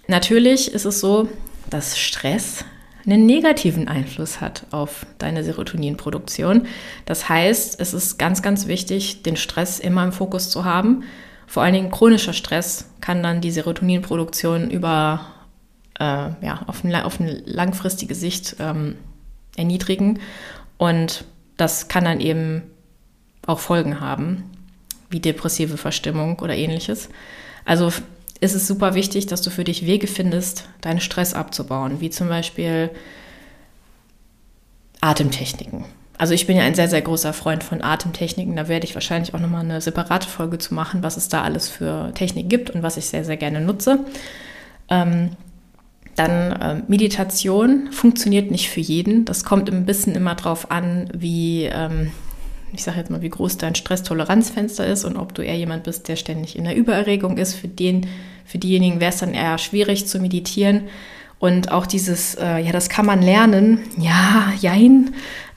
natürlich 0.07 0.71
ist 0.71 0.85
es 0.85 0.99
so, 0.99 1.27
dass 1.69 1.99
Stress 1.99 2.63
einen 3.05 3.25
negativen 3.25 3.87
Einfluss 3.87 4.39
hat 4.39 4.65
auf 4.71 5.05
deine 5.17 5.43
Serotoninproduktion. 5.43 6.67
Das 7.05 7.27
heißt, 7.27 7.79
es 7.79 7.93
ist 7.93 8.19
ganz, 8.19 8.41
ganz 8.41 8.67
wichtig, 8.67 9.23
den 9.23 9.35
Stress 9.35 9.79
immer 9.79 10.03
im 10.03 10.11
Fokus 10.11 10.49
zu 10.49 10.65
haben. 10.65 11.03
Vor 11.47 11.63
allen 11.63 11.73
Dingen 11.73 11.91
chronischer 11.91 12.33
Stress 12.33 12.85
kann 13.01 13.23
dann 13.23 13.41
die 13.41 13.51
Serotoninproduktion 13.51 14.69
über 14.69 15.25
äh, 15.99 16.03
ja, 16.03 16.63
auf, 16.67 16.83
ein, 16.83 16.93
auf 16.95 17.19
eine 17.19 17.41
langfristige 17.45 18.13
Sicht 18.13 18.57
ähm, 18.59 18.95
erniedrigen. 19.55 20.19
Und 20.77 21.25
das 21.57 21.87
kann 21.87 22.05
dann 22.05 22.19
eben 22.19 22.63
auch 23.45 23.59
Folgen 23.59 23.99
haben, 23.99 24.43
wie 25.09 25.19
depressive 25.19 25.77
Verstimmung 25.77 26.39
oder 26.39 26.55
ähnliches. 26.55 27.09
Also 27.65 27.91
ist 28.41 28.55
es 28.55 28.67
super 28.67 28.95
wichtig, 28.95 29.27
dass 29.27 29.41
du 29.41 29.49
für 29.49 29.63
dich 29.63 29.85
Wege 29.85 30.07
findest, 30.07 30.65
deinen 30.81 31.01
Stress 31.01 31.33
abzubauen, 31.33 31.99
wie 31.99 32.09
zum 32.09 32.29
Beispiel 32.29 32.89
Atemtechniken. 35.01 35.85
Also 36.17 36.33
ich 36.33 36.47
bin 36.47 36.57
ja 36.57 36.63
ein 36.63 36.75
sehr, 36.75 36.89
sehr 36.89 37.01
großer 37.01 37.31
Freund 37.31 37.63
von 37.63 37.81
Atemtechniken. 37.81 38.55
Da 38.55 38.67
werde 38.67 38.85
ich 38.85 38.93
wahrscheinlich 38.93 39.33
auch 39.33 39.39
nochmal 39.39 39.63
eine 39.63 39.79
separate 39.79 40.27
Folge 40.27 40.57
zu 40.57 40.73
machen, 40.73 41.01
was 41.01 41.15
es 41.15 41.29
da 41.29 41.43
alles 41.43 41.69
für 41.69 42.11
Technik 42.13 42.49
gibt 42.49 42.69
und 42.69 42.83
was 42.83 42.97
ich 42.97 43.05
sehr, 43.05 43.23
sehr 43.23 43.37
gerne 43.37 43.61
nutze. 43.61 43.99
Ähm, 44.89 45.31
dann 46.17 46.51
äh, 46.51 46.81
Meditation 46.89 47.93
funktioniert 47.93 48.51
nicht 48.51 48.69
für 48.69 48.81
jeden. 48.81 49.23
Das 49.23 49.45
kommt 49.45 49.71
ein 49.71 49.85
bisschen 49.85 50.15
immer 50.15 50.35
drauf 50.35 50.69
an, 50.71 51.09
wie, 51.13 51.63
ähm, 51.63 52.11
ich 52.73 52.83
sage 52.83 52.97
jetzt 52.97 53.09
mal, 53.09 53.21
wie 53.21 53.29
groß 53.29 53.57
dein 53.57 53.75
Stresstoleranzfenster 53.75 54.85
ist 54.85 55.03
und 55.03 55.17
ob 55.17 55.33
du 55.33 55.41
eher 55.41 55.57
jemand 55.57 55.83
bist, 55.83 56.07
der 56.07 56.15
ständig 56.15 56.55
in 56.55 56.65
der 56.65 56.75
Übererregung 56.75 57.37
ist. 57.37 57.55
Für, 57.55 57.67
den, 57.67 58.07
für 58.45 58.57
diejenigen 58.57 58.99
wäre 58.99 59.11
es 59.11 59.19
dann 59.19 59.33
eher 59.33 59.57
schwierig 59.57 60.07
zu 60.07 60.19
meditieren. 60.19 60.83
Und 61.39 61.71
auch 61.71 61.87
dieses, 61.87 62.35
äh, 62.35 62.59
ja, 62.59 62.71
das 62.71 62.89
kann 62.89 63.05
man 63.05 63.21
lernen, 63.21 63.79
ja, 63.97 64.51
jein, 64.59 65.11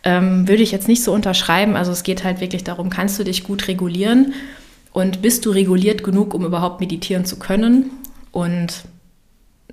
ähm, 0.04 0.48
würde 0.48 0.62
ich 0.62 0.72
jetzt 0.72 0.88
nicht 0.88 1.02
so 1.02 1.12
unterschreiben. 1.12 1.76
Also 1.76 1.92
es 1.92 2.04
geht 2.04 2.24
halt 2.24 2.40
wirklich 2.40 2.64
darum, 2.64 2.88
kannst 2.88 3.18
du 3.18 3.24
dich 3.24 3.44
gut 3.44 3.68
regulieren 3.68 4.32
und 4.92 5.22
bist 5.22 5.44
du 5.44 5.50
reguliert 5.50 6.04
genug, 6.04 6.34
um 6.34 6.44
überhaupt 6.44 6.80
meditieren 6.80 7.24
zu 7.24 7.38
können? 7.38 7.90
Und 8.30 8.84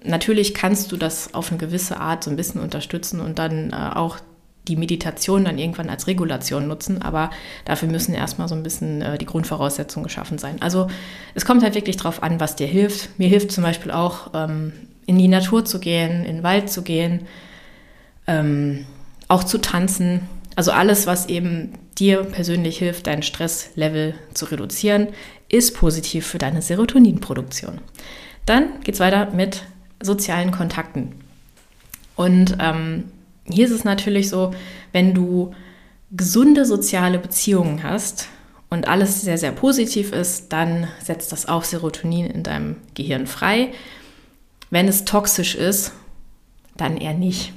natürlich 0.04 0.54
kannst 0.54 0.92
du 0.92 0.98
das 0.98 1.34
auf 1.34 1.52
eine 1.52 1.60
gewisse 1.60 2.00
Art 2.00 2.24
so 2.24 2.32
ein 2.32 2.38
bisschen 2.38 2.62
unterstützen 2.62 3.20
und 3.20 3.40
dann 3.40 3.72
äh, 3.72 3.96
auch 3.96 4.18
die 4.68 4.76
Meditation 4.76 5.46
dann 5.46 5.58
irgendwann 5.58 5.90
als 5.90 6.08
Regulation 6.08 6.68
nutzen, 6.68 7.02
aber 7.02 7.32
dafür 7.66 7.90
müssen 7.90 8.14
erstmal 8.14 8.48
so 8.48 8.56
ein 8.56 8.64
bisschen 8.64 9.02
äh, 9.02 9.18
die 9.18 9.26
Grundvoraussetzungen 9.26 10.06
geschaffen 10.06 10.38
sein. 10.38 10.62
Also 10.62 10.88
es 11.34 11.46
kommt 11.46 11.64
halt 11.64 11.76
wirklich 11.76 11.98
darauf 11.98 12.22
an, 12.22 12.40
was 12.40 12.56
dir 12.56 12.68
hilft. 12.68 13.18
Mir 13.18 13.28
hilft 13.28 13.52
zum 13.52 13.64
Beispiel 13.64 13.92
auch, 13.92 14.32
ähm, 14.34 14.74
in 15.06 15.18
die 15.18 15.28
Natur 15.28 15.66
zu 15.66 15.80
gehen, 15.80 16.24
in 16.24 16.36
den 16.38 16.44
Wald 16.44 16.70
zu 16.70 16.84
gehen, 16.84 17.22
ähm, 18.28 18.86
auch 19.28 19.44
zu 19.44 19.58
tanzen. 19.58 20.30
Also 20.56 20.72
alles, 20.72 21.08
was 21.08 21.28
eben 21.28 21.74
dir 21.98 22.24
persönlich 22.24 22.78
hilft, 22.78 23.08
dein 23.08 23.24
Stresslevel 23.24 24.14
zu 24.36 24.46
reduzieren, 24.46 25.08
ist 25.50 25.76
positiv 25.76 26.28
für 26.28 26.38
deine 26.38 26.62
Serotoninproduktion. 26.62 27.80
Dann 28.46 28.82
geht 28.84 28.96
es 28.96 29.00
weiter 29.00 29.32
mit 29.32 29.64
sozialen 30.02 30.52
Kontakten. 30.52 31.16
Und 32.16 32.58
ähm, 32.60 33.06
hier 33.52 33.66
ist 33.66 33.72
es 33.72 33.84
natürlich 33.84 34.30
so, 34.30 34.54
wenn 34.92 35.14
du 35.14 35.54
gesunde 36.12 36.66
soziale 36.66 37.20
Beziehungen 37.20 37.84
hast 37.84 38.28
und 38.70 38.88
alles 38.88 39.22
sehr, 39.22 39.38
sehr 39.38 39.52
positiv 39.52 40.12
ist, 40.12 40.52
dann 40.52 40.88
setzt 41.04 41.32
das 41.32 41.48
auch 41.48 41.64
Serotonin 41.64 42.28
in 42.28 42.44
deinem 42.44 42.78
Gehirn 42.94 43.28
frei. 43.28 43.70
Wenn 44.70 44.88
es 44.88 45.06
toxisch 45.06 45.56
ist, 45.56 45.94
dann 46.78 46.98
eher 46.98 47.14
nicht. 47.14 47.54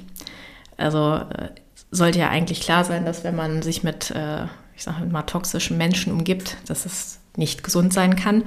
Also 0.77 1.15
äh, 1.15 1.49
sollte 1.91 2.19
ja 2.19 2.29
eigentlich 2.29 2.61
klar 2.61 2.83
sein, 2.83 3.05
dass 3.05 3.23
wenn 3.23 3.35
man 3.35 3.61
sich 3.61 3.83
mit, 3.83 4.11
äh, 4.11 4.45
ich 4.75 4.83
sage 4.83 5.05
mal, 5.05 5.23
toxischen 5.23 5.77
Menschen 5.77 6.11
umgibt, 6.11 6.57
dass 6.67 6.85
es 6.85 7.19
nicht 7.37 7.63
gesund 7.63 7.93
sein 7.93 8.15
kann. 8.15 8.43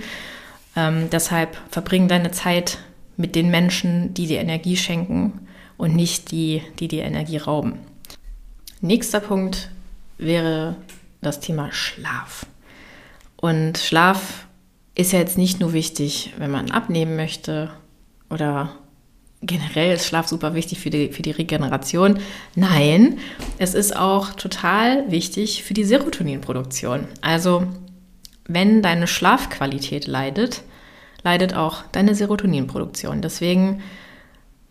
Ähm, 0.74 1.08
deshalb 1.10 1.56
verbring 1.70 2.08
deine 2.08 2.32
Zeit 2.32 2.78
mit 3.16 3.34
den 3.34 3.50
Menschen, 3.50 4.12
die 4.14 4.26
dir 4.26 4.40
Energie 4.40 4.76
schenken 4.76 5.45
und 5.76 5.94
nicht 5.94 6.30
die, 6.30 6.62
die 6.78 6.88
dir 6.88 7.04
Energie 7.04 7.38
rauben. 7.38 7.78
Nächster 8.80 9.20
Punkt 9.20 9.70
wäre 10.18 10.76
das 11.22 11.40
Thema 11.40 11.72
Schlaf. 11.72 12.46
Und 13.36 13.78
Schlaf 13.78 14.46
ist 14.94 15.12
ja 15.12 15.18
jetzt 15.18 15.38
nicht 15.38 15.60
nur 15.60 15.72
wichtig, 15.72 16.32
wenn 16.38 16.50
man 16.50 16.70
abnehmen 16.70 17.16
möchte 17.16 17.70
oder 18.30 18.76
generell 19.42 19.94
ist 19.94 20.06
Schlaf 20.06 20.26
super 20.26 20.54
wichtig 20.54 20.80
für 20.80 20.90
die, 20.90 21.12
für 21.12 21.22
die 21.22 21.30
Regeneration. 21.30 22.18
Nein, 22.54 23.18
es 23.58 23.74
ist 23.74 23.94
auch 23.94 24.32
total 24.32 25.10
wichtig 25.10 25.62
für 25.62 25.74
die 25.74 25.84
Serotoninproduktion. 25.84 27.06
Also 27.20 27.66
wenn 28.46 28.82
deine 28.82 29.06
Schlafqualität 29.06 30.06
leidet, 30.06 30.62
leidet 31.22 31.54
auch 31.54 31.82
deine 31.92 32.14
Serotoninproduktion. 32.14 33.20
Deswegen 33.20 33.82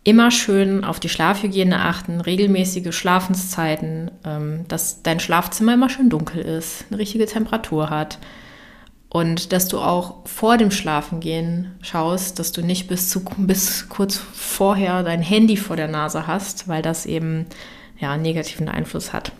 immer 0.06 0.30
schön 0.32 0.86
auf 0.86 1.00
die 1.00 1.10
Schlafhygiene 1.10 1.82
achten, 1.82 2.22
regelmäßige 2.22 2.96
Schlafenszeiten, 2.96 4.12
ähm, 4.24 4.66
dass 4.68 5.02
dein 5.02 5.20
Schlafzimmer 5.20 5.74
immer 5.74 5.90
schön 5.90 6.10
dunkel 6.10 6.42
ist, 6.42 6.86
eine 6.90 7.00
richtige 7.00 7.26
Temperatur 7.26 7.90
hat 7.90 8.20
und 9.10 9.52
dass 9.52 9.68
du 9.68 9.80
auch 9.80 10.28
vor 10.28 10.58
dem 10.58 10.70
Schlafengehen 10.70 11.72
schaust, 11.82 12.38
dass 12.38 12.52
du 12.52 12.62
nicht 12.62 12.88
bis, 12.88 13.10
zu, 13.10 13.22
bis 13.38 13.90
kurz 13.90 14.18
vorher 14.18 15.02
dein 15.02 15.22
Handy 15.22 15.58
vor 15.58 15.76
der 15.76 15.88
Nase 15.88 16.28
hast, 16.28 16.68
weil 16.68 16.84
das 16.84 17.08
eben 17.08 17.48
ja, 17.98 18.12
einen 18.12 18.22
negativen 18.22 18.70
Einfluss 18.70 19.12
hat. 19.12 19.32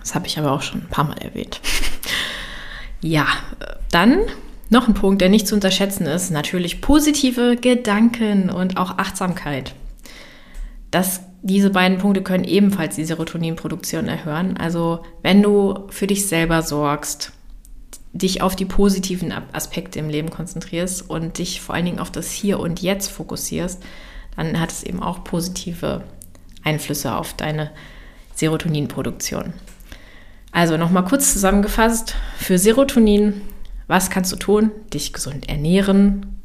Das 0.00 0.14
habe 0.14 0.28
ich 0.28 0.38
aber 0.38 0.52
auch 0.52 0.62
schon 0.62 0.82
ein 0.82 0.88
paar 0.88 1.04
Mal 1.04 1.18
erwähnt. 1.18 1.60
ja, 3.00 3.26
dann 3.90 4.20
noch 4.68 4.88
ein 4.88 4.94
Punkt, 4.94 5.20
der 5.20 5.28
nicht 5.28 5.46
zu 5.46 5.54
unterschätzen 5.54 6.06
ist, 6.06 6.30
natürlich 6.30 6.80
positive 6.80 7.56
Gedanken 7.56 8.50
und 8.50 8.76
auch 8.76 8.98
Achtsamkeit. 8.98 9.74
Das, 10.90 11.20
diese 11.42 11.70
beiden 11.70 11.98
Punkte 11.98 12.22
können 12.22 12.44
ebenfalls 12.44 12.96
die 12.96 13.04
Serotoninproduktion 13.04 14.08
erhöhen. 14.08 14.56
Also 14.56 15.00
wenn 15.22 15.42
du 15.42 15.86
für 15.90 16.06
dich 16.06 16.26
selber 16.26 16.62
sorgst, 16.62 17.32
dich 18.12 18.42
auf 18.42 18.56
die 18.56 18.64
positiven 18.64 19.32
Aspekte 19.52 19.98
im 19.98 20.08
Leben 20.08 20.30
konzentrierst 20.30 21.08
und 21.08 21.38
dich 21.38 21.60
vor 21.60 21.74
allen 21.74 21.84
Dingen 21.84 21.98
auf 21.98 22.10
das 22.10 22.30
Hier 22.30 22.58
und 22.58 22.80
Jetzt 22.80 23.08
fokussierst, 23.08 23.82
dann 24.36 24.58
hat 24.60 24.72
es 24.72 24.82
eben 24.82 25.02
auch 25.02 25.22
positive 25.24 26.02
Einflüsse 26.64 27.14
auf 27.14 27.34
deine 27.34 27.70
Serotoninproduktion. 28.34 29.52
Also 30.52 30.76
nochmal 30.76 31.04
kurz 31.04 31.32
zusammengefasst, 31.32 32.14
für 32.38 32.58
Serotonin 32.58 33.42
was 33.86 34.10
kannst 34.10 34.32
du 34.32 34.36
tun? 34.36 34.70
Dich 34.92 35.12
gesund 35.12 35.48
ernähren, 35.48 36.40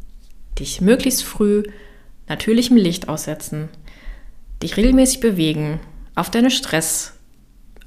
dich 0.59 0.81
möglichst 0.81 1.23
früh 1.23 1.63
natürlichem 2.27 2.77
Licht 2.77 3.09
aussetzen, 3.09 3.69
dich 4.61 4.77
regelmäßig 4.77 5.19
bewegen, 5.19 5.79
auf 6.15 6.29
deine 6.29 6.51
Stress, 6.51 7.13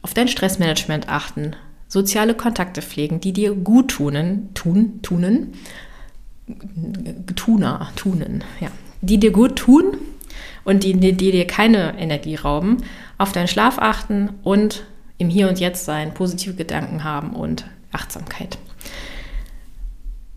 auf 0.03 0.15
dein 0.15 0.29
Stressmanagement 0.29 1.09
achten, 1.09 1.57
soziale 1.89 2.35
Kontakte 2.35 2.83
pflegen, 2.83 3.21
die 3.21 3.33
dir 3.33 3.55
gut 3.55 3.93
tunen, 3.93 4.53
tun, 4.55 5.01
tunen, 5.03 5.55
tuner, 7.37 7.93
tunen, 7.97 8.45
ja, 8.61 8.69
die 9.01 9.19
dir 9.19 9.31
gut 9.31 9.57
tun 9.57 9.97
und 10.65 10.85
die, 10.85 10.95
die, 10.95 11.13
die 11.13 11.31
dir 11.31 11.47
keine 11.47 11.99
Energie 11.99 12.35
rauben, 12.35 12.79
auf 13.19 13.33
deinen 13.33 13.49
Schlaf 13.49 13.79
achten 13.79 14.31
und 14.43 14.85
im 15.17 15.29
Hier 15.29 15.49
und 15.49 15.61
Jetzt 15.61 15.85
sein, 15.85 16.13
positive 16.13 16.55
Gedanken 16.55 17.05
haben 17.05 17.35
und 17.35 17.65
Achtsamkeit. 17.93 18.59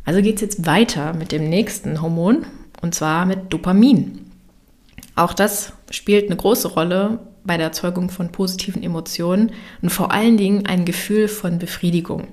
Also 0.08 0.22
geht 0.22 0.36
es 0.36 0.42
jetzt 0.42 0.66
weiter 0.66 1.14
mit 1.14 1.34
dem 1.34 1.50
nächsten 1.50 2.02
Hormon 2.02 2.46
und 2.82 2.96
zwar 2.96 3.26
mit 3.26 3.52
Dopamin. 3.52 4.32
Auch 5.18 5.34
das 5.34 5.74
spielt 5.92 6.28
eine 6.28 6.38
große 6.38 6.70
Rolle 6.70 7.20
bei 7.44 7.58
der 7.58 7.66
Erzeugung 7.66 8.10
von 8.10 8.32
positiven 8.32 8.84
Emotionen 8.84 9.52
und 9.82 9.90
vor 9.90 10.14
allen 10.14 10.38
Dingen 10.38 10.66
ein 10.66 10.86
Gefühl 10.86 11.28
von 11.28 11.60
Befriedigung. 11.60 12.30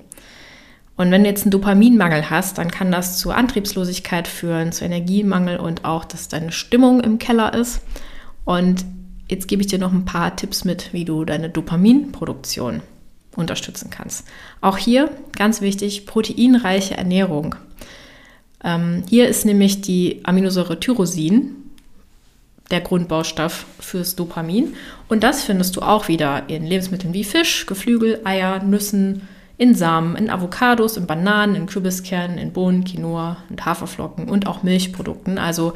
Und 0.95 1.11
wenn 1.11 1.23
du 1.23 1.29
jetzt 1.29 1.43
einen 1.43 1.51
Dopaminmangel 1.51 2.29
hast, 2.29 2.59
dann 2.59 2.71
kann 2.71 2.93
das 2.93 3.17
zu 3.17 3.31
Antriebslosigkeit 3.31 4.29
führen, 4.29 4.71
zu 4.71 4.85
Energiemangel 4.85 5.57
und 5.57 5.83
auch, 5.83 6.05
dass 6.05 6.29
deine 6.29 6.53
Stimmung 6.53 7.01
im 7.01 7.19
Keller 7.19 7.53
ist. 7.53 7.81
Und 8.45 8.85
jetzt 9.29 9.49
gebe 9.49 9.61
ich 9.61 9.67
dir 9.67 9.79
noch 9.79 9.91
ein 9.91 10.05
paar 10.05 10.37
Tipps 10.37 10.63
mit, 10.63 10.93
wie 10.93 11.03
du 11.03 11.25
deine 11.25 11.49
Dopaminproduktion 11.49 12.83
unterstützen 13.35 13.89
kannst. 13.89 14.25
Auch 14.61 14.77
hier 14.77 15.09
ganz 15.35 15.59
wichtig, 15.59 16.05
proteinreiche 16.05 16.95
Ernährung. 16.95 17.55
Ähm, 18.63 19.03
hier 19.09 19.27
ist 19.27 19.45
nämlich 19.45 19.81
die 19.81 20.21
Aminosäure 20.23 20.79
Tyrosin 20.79 21.55
der 22.71 22.81
Grundbaustoff 22.81 23.65
fürs 23.79 24.15
Dopamin. 24.15 24.73
Und 25.07 25.23
das 25.23 25.43
findest 25.43 25.75
du 25.75 25.81
auch 25.81 26.07
wieder 26.07 26.49
in 26.49 26.65
Lebensmitteln 26.65 27.13
wie 27.13 27.23
Fisch, 27.23 27.65
Geflügel, 27.65 28.21
Eier, 28.23 28.63
Nüssen, 28.63 29.27
in 29.57 29.75
Samen, 29.75 30.15
in 30.15 30.29
Avocados, 30.29 30.97
in 30.97 31.07
Bananen, 31.07 31.55
in 31.55 31.65
Kürbiskernen, 31.67 32.37
in 32.37 32.51
Bohnen, 32.51 32.83
Quinoa 32.83 33.37
und 33.49 33.65
Haferflocken 33.65 34.27
und 34.27 34.47
auch 34.47 34.63
Milchprodukten. 34.63 35.37
Also 35.37 35.73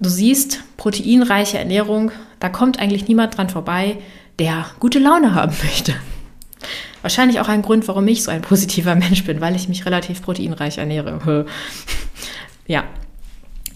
du 0.00 0.08
siehst, 0.08 0.62
proteinreiche 0.76 1.58
Ernährung, 1.58 2.10
da 2.40 2.48
kommt 2.48 2.78
eigentlich 2.78 3.08
niemand 3.08 3.36
dran 3.36 3.50
vorbei, 3.50 3.98
der 4.38 4.66
gute 4.80 4.98
Laune 4.98 5.34
haben 5.34 5.54
möchte. 5.62 5.94
Wahrscheinlich 7.02 7.40
auch 7.40 7.48
ein 7.48 7.62
Grund, 7.62 7.86
warum 7.88 8.06
ich 8.08 8.22
so 8.22 8.30
ein 8.30 8.42
positiver 8.42 8.94
Mensch 8.96 9.24
bin, 9.24 9.40
weil 9.40 9.56
ich 9.56 9.68
mich 9.68 9.86
relativ 9.86 10.22
proteinreich 10.22 10.78
ernähre. 10.78 11.46
ja. 12.66 12.84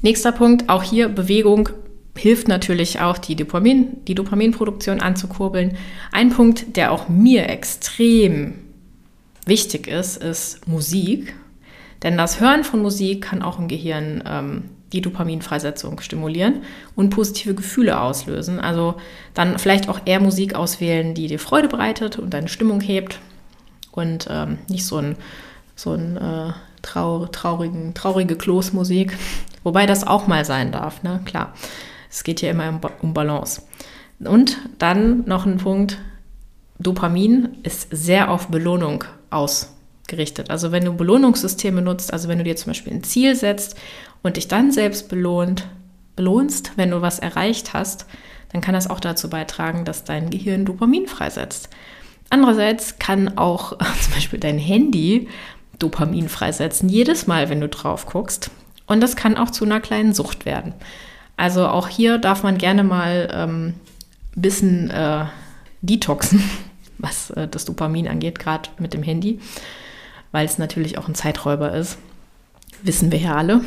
Nächster 0.03 0.33
Punkt, 0.33 0.69
auch 0.69 0.83
hier 0.83 1.09
Bewegung 1.09 1.69
hilft 2.17 2.49
natürlich 2.49 3.01
auch, 3.01 3.19
die, 3.19 3.37
Dopamin, 3.37 4.05
die 4.07 4.15
Dopaminproduktion 4.15 5.01
anzukurbeln. 5.01 5.77
Ein 6.13 6.31
Punkt, 6.31 6.77
der 6.77 6.93
auch 6.93 7.09
mir 7.09 7.49
extrem 7.49 8.55
wichtig 9.47 9.87
ist, 9.87 10.17
ist 10.17 10.67
Musik. 10.67 11.35
Denn 12.03 12.17
das 12.17 12.41
Hören 12.41 12.65
von 12.65 12.81
Musik 12.81 13.23
kann 13.23 13.43
auch 13.43 13.59
im 13.59 13.69
Gehirn 13.69 14.23
ähm, 14.27 14.63
die 14.93 15.01
Dopaminfreisetzung 15.01 16.01
stimulieren 16.01 16.63
und 16.97 17.11
positive 17.11 17.55
Gefühle 17.55 18.01
auslösen. 18.01 18.61
Also 18.61 18.97
dann 19.35 19.59
vielleicht 19.59 19.89
auch 19.89 20.01
eher 20.05 20.21
Musik 20.21 20.55
auswählen, 20.55 21.15
die 21.15 21.29
dir 21.29 21.39
Freude 21.39 21.69
bereitet 21.69 22.19
und 22.19 22.35
deine 22.35 22.49
Stimmung 22.49 22.81
hebt 22.81 23.21
und 23.93 24.27
ähm, 24.31 24.59
nicht 24.69 24.85
so 24.85 24.97
ein, 24.97 25.17
so 25.77 25.93
ein 25.93 26.17
äh, 26.17 26.53
trau 26.83 27.27
traurigen, 27.27 27.95
traurige 27.95 28.37
Kloßmusik. 28.37 29.17
Wobei 29.63 29.87
das 29.87 30.07
auch 30.07 30.27
mal 30.27 30.45
sein 30.45 30.73
darf, 30.73 31.03
ne? 31.03 31.21
Klar. 31.25 31.55
Es 32.11 32.25
geht 32.25 32.43
ja 32.43 32.51
immer 32.51 32.69
um, 32.69 32.81
um 33.03 33.15
Balance. 33.15 33.63
Und 34.19 34.59
dann 34.79 35.25
noch 35.27 35.47
ein 35.47 35.59
Punkt. 35.59 35.99
Dopamin 36.79 37.59
ist 37.63 37.89
sehr 37.91 38.31
auf 38.31 38.49
Belohnung 38.49 39.05
ausgerichtet. 39.29 40.51
Also 40.51 40.73
wenn 40.73 40.85
du 40.85 40.95
Belohnungssysteme 40.95 41.83
nutzt, 41.83 42.13
also 42.13 42.29
wenn 42.29 42.39
du 42.39 42.45
dir 42.45 42.57
zum 42.57 42.71
Beispiel 42.71 42.93
ein 42.93 43.05
Ziel 43.05 43.37
setzt 43.37 43.77
und 44.23 44.37
dich 44.37 44.49
dann 44.49 44.73
selbst 44.73 45.09
belohnt, 45.09 45.67
belohnst, 46.17 46.73
wenn 46.77 46.91
du 46.91 47.01
was 47.03 47.19
erreicht 47.19 47.73
hast, 47.73 48.07
dann 48.53 48.61
kann 48.61 48.75
das 48.75 48.91
auch 48.91 49.01
dazu 49.01 49.31
beitragen, 49.31 49.85
dass 49.85 50.05
dein 50.05 50.31
Gehirn 50.31 50.65
Dopamin 50.65 51.07
freisetzt. 51.07 51.71
Andererseits 52.31 52.99
kann 52.99 53.37
auch 53.39 53.79
zum 54.01 54.15
Beispiel 54.15 54.39
dein 54.39 54.59
Handy 54.59 55.29
Dopamin 55.79 56.29
freisetzen, 56.29 56.89
jedes 56.89 57.27
Mal, 57.27 57.49
wenn 57.49 57.61
du 57.61 57.69
drauf 57.69 58.07
guckst. 58.07 58.51
Und 58.87 59.01
das 59.01 59.17
kann 59.17 59.37
auch 59.37 59.51
zu 59.51 59.65
einer 59.65 59.81
kleinen 59.81 60.13
Sucht 60.13 60.45
werden. 60.45 60.75
Also 61.37 61.67
auch 61.67 61.89
hier 61.89 62.19
darf 62.19 62.43
man 62.43 62.59
gerne 62.59 62.85
mal 62.85 63.31
ähm, 63.33 63.75
ein 64.37 64.43
bisschen 64.43 64.91
äh, 64.91 65.25
detoxen, 65.81 66.43
was 66.99 67.31
äh, 67.31 67.49
das 67.49 67.65
Dopamin 67.65 68.09
angeht, 68.09 68.39
gerade 68.39 68.69
mit 68.79 68.93
dem 68.93 69.03
Handy, 69.03 69.41
weil 70.33 70.45
es 70.45 70.59
natürlich 70.59 70.99
auch 70.99 71.09
ein 71.09 71.15
Zeiträuber 71.15 71.73
ist. 71.73 71.99
Wissen 72.83 73.11
wir 73.11 73.19
ja 73.19 73.37
alle. 73.37 73.63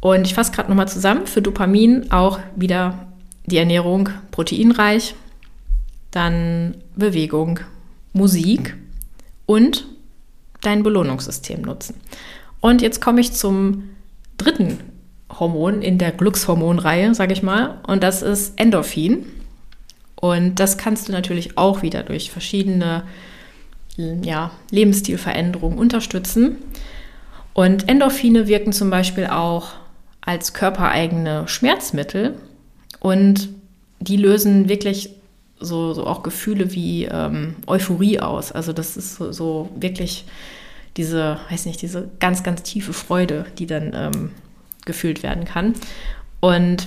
Und 0.00 0.26
ich 0.26 0.34
fasse 0.34 0.52
gerade 0.52 0.68
nochmal 0.68 0.88
zusammen. 0.88 1.26
Für 1.26 1.42
Dopamin 1.42 2.10
auch 2.10 2.40
wieder 2.56 3.06
die 3.46 3.58
Ernährung 3.58 4.08
proteinreich, 4.30 5.14
dann 6.10 6.76
Bewegung, 6.96 7.60
Musik 8.12 8.76
und 9.46 9.86
dein 10.62 10.82
Belohnungssystem 10.82 11.62
nutzen. 11.62 11.94
Und 12.60 12.82
jetzt 12.82 13.00
komme 13.00 13.20
ich 13.20 13.32
zum 13.32 13.90
dritten 14.36 14.78
Hormon 15.38 15.82
in 15.82 15.98
der 15.98 16.12
Glückshormonreihe, 16.12 17.14
sage 17.14 17.32
ich 17.32 17.42
mal. 17.42 17.80
Und 17.86 18.02
das 18.02 18.22
ist 18.22 18.58
Endorphin. 18.58 19.26
Und 20.16 20.56
das 20.56 20.76
kannst 20.76 21.08
du 21.08 21.12
natürlich 21.12 21.56
auch 21.56 21.82
wieder 21.82 22.02
durch 22.02 22.30
verschiedene 22.30 23.04
ja, 23.96 24.50
Lebensstilveränderungen 24.70 25.78
unterstützen. 25.78 26.56
Und 27.52 27.88
Endorphine 27.88 28.46
wirken 28.46 28.72
zum 28.72 28.90
Beispiel 28.90 29.26
auch 29.26 29.72
als 30.30 30.52
körpereigene 30.52 31.48
Schmerzmittel 31.48 32.36
und 33.00 33.48
die 33.98 34.16
lösen 34.16 34.68
wirklich 34.68 35.10
so, 35.58 35.92
so 35.92 36.06
auch 36.06 36.22
Gefühle 36.22 36.72
wie 36.72 37.06
ähm, 37.06 37.56
Euphorie 37.66 38.20
aus. 38.20 38.52
Also 38.52 38.72
das 38.72 38.96
ist 38.96 39.16
so, 39.16 39.32
so, 39.32 39.68
wirklich 39.74 40.26
diese, 40.96 41.38
weiß 41.50 41.66
nicht, 41.66 41.82
diese 41.82 42.10
ganz, 42.20 42.44
ganz 42.44 42.62
tiefe 42.62 42.92
Freude, 42.92 43.44
die 43.58 43.66
dann 43.66 43.90
ähm, 43.92 44.30
gefühlt 44.84 45.24
werden 45.24 45.44
kann. 45.44 45.74
Und 46.38 46.86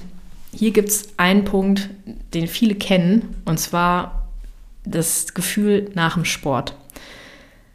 hier 0.56 0.72
gibt 0.72 0.88
es 0.88 1.10
einen 1.18 1.44
Punkt, 1.44 1.90
den 2.34 2.48
viele 2.48 2.76
kennen, 2.76 3.36
und 3.44 3.60
zwar 3.60 4.30
das 4.86 5.34
Gefühl 5.34 5.92
nach 5.96 6.14
dem 6.14 6.24
Sport. 6.24 6.76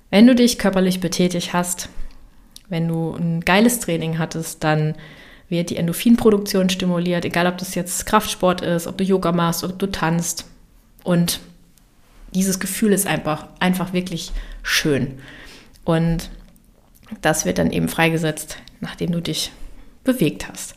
Wenn 0.09 0.27
du 0.27 0.35
dich 0.35 0.59
körperlich 0.59 1.01
betätigt 1.01 1.53
hast, 1.53 1.91
wenn 2.71 2.89
du 2.89 3.15
ein 3.15 3.41
geiles 3.43 3.81
Training 3.81 4.19
hattest, 4.19 4.65
dann 4.65 4.95
wird 5.49 5.71
die 5.71 5.77
Endorphinproduktion 5.77 6.69
stimuliert, 6.69 7.25
egal 7.25 7.47
ob 7.47 7.59
das 7.59 7.75
jetzt 7.75 8.07
Kraftsport 8.07 8.61
ist, 8.61 8.87
ob 8.87 8.99
du 8.99 9.05
Yoga 9.05 9.33
machst, 9.33 9.65
ob 9.65 9.79
du 9.79 9.87
tanzt. 9.87 10.45
Und 11.05 11.41
dieses 12.35 12.61
Gefühl 12.61 12.93
ist 12.93 13.07
einfach, 13.07 13.47
einfach 13.59 13.93
wirklich 13.93 14.33
schön. 14.63 15.19
Und 15.85 16.31
das 17.23 17.47
wird 17.47 17.59
dann 17.59 17.71
eben 17.71 17.89
freigesetzt, 17.89 18.59
nachdem 18.81 19.13
du 19.13 19.23
dich 19.23 19.53
bewegt 20.05 20.49
hast. 20.49 20.75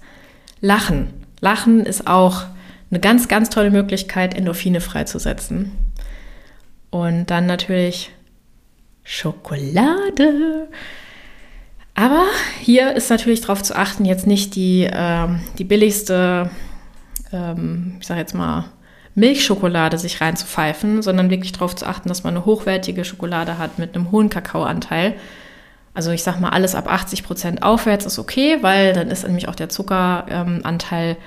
Lachen. 0.62 1.14
Lachen 1.42 1.86
ist 1.86 2.08
auch 2.08 2.46
eine 2.90 3.00
ganz, 3.00 3.28
ganz 3.28 3.50
tolle 3.50 3.72
Möglichkeit, 3.72 4.34
Endorphine 4.34 4.80
freizusetzen. 4.80 5.72
Und 6.90 7.28
dann 7.28 7.46
natürlich 7.46 8.12
Schokolade. 9.04 10.68
Aber 12.02 12.26
hier 12.60 12.96
ist 12.96 13.12
natürlich 13.12 13.42
darauf 13.42 13.62
zu 13.62 13.76
achten, 13.76 14.06
jetzt 14.06 14.26
nicht 14.26 14.56
die, 14.56 14.90
ähm, 14.92 15.40
die 15.60 15.64
billigste, 15.64 16.50
ähm, 17.32 17.98
ich 18.00 18.08
sage 18.08 18.20
jetzt 18.20 18.34
mal, 18.34 18.66
Milchschokolade 19.14 20.00
sich 20.00 20.20
reinzupfeifen, 20.20 21.04
sondern 21.04 21.30
wirklich 21.30 21.52
darauf 21.52 21.76
zu 21.76 21.86
achten, 21.86 22.10
dass 22.10 22.24
man 22.24 22.36
eine 22.36 22.46
hochwertige 22.46 23.06
Schokolade 23.06 23.60
hat 23.60 23.78
mit 23.78 23.94
einem 23.94 24.12
hohen 24.12 24.32
Kakaoanteil. 24.32 25.14
Also 25.94 26.10
ich 26.10 26.24
sage 26.24 26.40
mal, 26.40 26.50
alles 26.50 26.74
ab 26.74 26.92
80 26.92 27.24
Prozent 27.24 27.62
aufwärts 27.62 28.08
ist 28.08 28.18
okay, 28.18 28.58
weil 28.62 28.94
dann 28.94 29.12
ist 29.12 29.24
nämlich 29.24 29.48
auch 29.48 29.54
der 29.54 29.70
Zuckeranteil 29.70 31.10
ähm, 31.12 31.18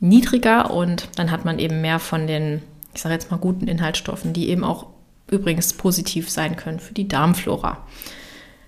niedriger 0.00 0.72
und 0.72 1.08
dann 1.14 1.30
hat 1.30 1.44
man 1.44 1.60
eben 1.60 1.82
mehr 1.82 2.00
von 2.00 2.26
den, 2.26 2.62
ich 2.96 3.00
sage 3.00 3.14
jetzt 3.14 3.30
mal, 3.30 3.36
guten 3.36 3.68
Inhaltsstoffen, 3.68 4.32
die 4.32 4.48
eben 4.48 4.64
auch 4.64 4.86
übrigens 5.30 5.72
positiv 5.72 6.30
sein 6.30 6.56
können 6.56 6.80
für 6.80 6.94
die 6.94 7.06
Darmflora. 7.06 7.78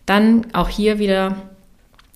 Dann 0.07 0.47
auch 0.53 0.69
hier 0.69 0.99
wieder 0.99 1.37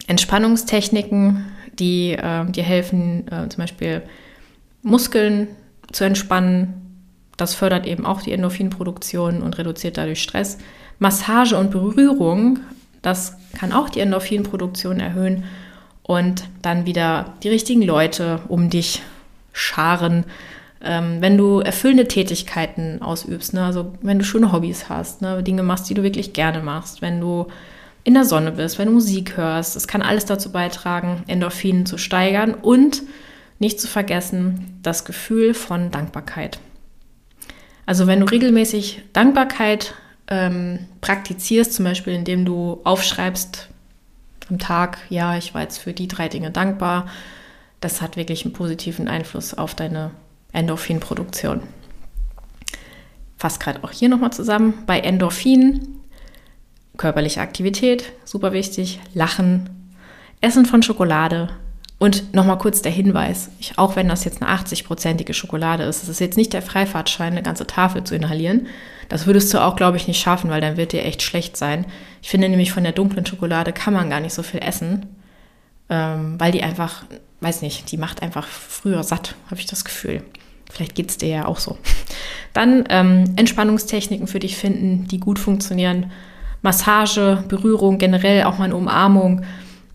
Entspannungstechniken, 0.07 1.45
die 1.79 2.13
äh, 2.13 2.45
dir 2.47 2.63
helfen, 2.63 3.27
äh, 3.29 3.49
zum 3.49 3.59
Beispiel 3.59 4.03
Muskeln 4.83 5.49
zu 5.93 6.05
entspannen. 6.05 6.75
Das 7.37 7.55
fördert 7.55 7.87
eben 7.87 8.07
auch 8.07 8.23
die 8.23 8.33
Endorphinproduktion 8.33 9.43
und 9.43 9.59
reduziert 9.59 9.97
dadurch 9.97 10.23
Stress. 10.23 10.59
Massage 10.99 11.57
und 11.57 11.71
Berührung, 11.71 12.61
das 13.03 13.37
kann 13.59 13.73
auch 13.73 13.89
die 13.89 14.01
Endorphinproduktion 14.01 15.01
erhöhen 15.01 15.45
und 16.03 16.45
dann 16.61 16.87
wieder 16.87 17.35
die 17.43 17.49
richtigen 17.49 17.83
Leute 17.83 18.41
um 18.49 18.69
dich 18.69 19.03
scharen, 19.53 20.25
ähm, 20.83 21.19
wenn 21.21 21.37
du 21.37 21.61
erfüllende 21.61 22.09
Tätigkeiten 22.09 23.01
ausübst, 23.03 23.55
ne? 23.55 23.65
also 23.65 23.93
wenn 24.03 24.19
du 24.19 24.25
schöne 24.25 24.53
Hobbys 24.53 24.89
hast, 24.89 25.23
ne? 25.23 25.43
Dinge 25.43 25.63
machst, 25.63 25.89
die 25.91 25.95
du 25.95 26.03
wirklich 26.03 26.33
gerne 26.33 26.61
machst, 26.61 27.03
wenn 27.03 27.21
du 27.21 27.47
in 28.05 28.15
der 28.15 28.25
Sonne 28.25 28.53
bist, 28.53 28.79
wenn 28.79 28.87
du 28.87 28.95
Musik 28.95 29.37
hörst, 29.37 29.77
das 29.77 29.87
kann 29.87 30.03
alles 30.03 30.25
dazu 30.25 30.53
beitragen, 30.53 31.23
Endorphinen 31.27 31.87
zu 31.87 31.99
steigern 31.99 32.55
und 32.55 33.03
nicht 33.59 33.81
zu 33.81 33.89
vergessen 33.89 34.79
das 34.83 35.05
Gefühl 35.05 35.55
von 35.55 35.91
Dankbarkeit. 35.91 36.59
Also 37.87 38.07
wenn 38.07 38.21
du 38.21 38.27
regelmäßig 38.27 39.03
Dankbarkeit 39.13 39.95
ähm, 40.29 40.87
praktizierst, 41.01 41.75
zum 41.75 41.85
Beispiel 41.85 42.15
indem 42.15 42.45
du 42.45 42.81
aufschreibst 42.85 43.69
am 44.49 44.59
Tag, 44.59 44.99
ja, 45.11 45.37
ich 45.37 45.55
war 45.55 45.63
jetzt 45.63 45.79
für 45.79 45.93
die 45.93 46.09
drei 46.09 46.29
Dinge 46.29 46.51
dankbar, 46.51 47.07
das 47.81 48.01
hat 48.01 48.17
wirklich 48.17 48.45
einen 48.45 48.55
positiven 48.55 49.09
Einfluss 49.09 49.55
auf 49.55 49.75
deine 49.75 50.11
Endorphinproduktion. 50.53 51.63
Fass 53.37 53.59
gerade 53.59 53.83
auch 53.83 53.91
hier 53.91 54.09
nochmal 54.09 54.33
zusammen. 54.33 54.75
Bei 54.87 55.01
Endorphin, 55.01 56.00
körperliche 57.01 57.41
Aktivität, 57.41 58.13
super 58.27 58.53
wichtig, 58.53 59.01
Lachen, 59.15 59.71
Essen 60.43 60.67
von 60.67 60.83
Schokolade. 60.83 61.49
Und 61.99 62.35
nochmal 62.35 62.59
kurz 62.59 62.83
der 62.83 62.93
Hinweis, 62.93 63.51
ich, 63.59 63.79
auch 63.79 63.97
wenn 63.97 64.09
das 64.09 64.25
jetzt 64.25 64.43
eine 64.43 64.53
80-prozentige 64.53 65.33
Schokolade 65.33 65.85
ist, 65.85 66.03
es 66.03 66.11
ist 66.11 66.21
jetzt 66.21 66.37
nicht 66.37 66.53
der 66.53 66.61
Freifahrtschein, 66.61 67.33
eine 67.33 67.43
ganze 67.43 67.67
Tafel 67.67 68.05
zu 68.05 68.15
inhalieren. 68.15 68.67
Das 69.09 69.27
würdest 69.27 69.53
du 69.53 69.63
auch, 69.63 69.77
glaube 69.77 69.97
ich, 69.97 70.09
nicht 70.09 70.21
schaffen, 70.21 70.51
weil 70.51 70.61
dann 70.61 70.77
wird 70.77 70.93
dir 70.93 71.05
echt 71.05 71.23
schlecht 71.23 71.57
sein. 71.57 71.87
Ich 72.21 72.29
finde 72.29 72.51
nämlich 72.51 72.71
von 72.71 72.85
der 72.85 72.93
dunklen 72.93 73.25
Schokolade 73.25 73.73
kann 73.73 73.95
man 73.95 74.11
gar 74.11 74.21
nicht 74.21 74.35
so 74.35 74.43
viel 74.43 74.61
essen, 74.61 75.07
ähm, 75.89 76.39
weil 76.39 76.53
die 76.53 76.63
einfach, 76.63 77.05
weiß 77.41 77.63
nicht, 77.63 77.91
die 77.91 77.97
macht 77.97 78.23
einfach 78.23 78.47
früher 78.47 79.03
satt, 79.05 79.37
habe 79.47 79.61
ich 79.61 79.67
das 79.67 79.87
Gefühl. 79.87 80.23
Vielleicht 80.71 80.95
geht 80.95 81.09
es 81.09 81.17
dir 81.17 81.29
ja 81.29 81.47
auch 81.47 81.59
so. 81.59 81.79
Dann 82.53 82.85
ähm, 82.91 83.25
Entspannungstechniken 83.37 84.27
für 84.27 84.39
dich 84.39 84.57
finden, 84.59 85.09
die 85.09 85.19
gut 85.19 85.39
funktionieren. 85.39 86.13
Massage, 86.63 87.45
Berührung, 87.49 87.99
generell 87.99 88.45
auch 88.45 88.59
mal 88.59 88.65
eine 88.65 88.77
Umarmung, 88.77 89.43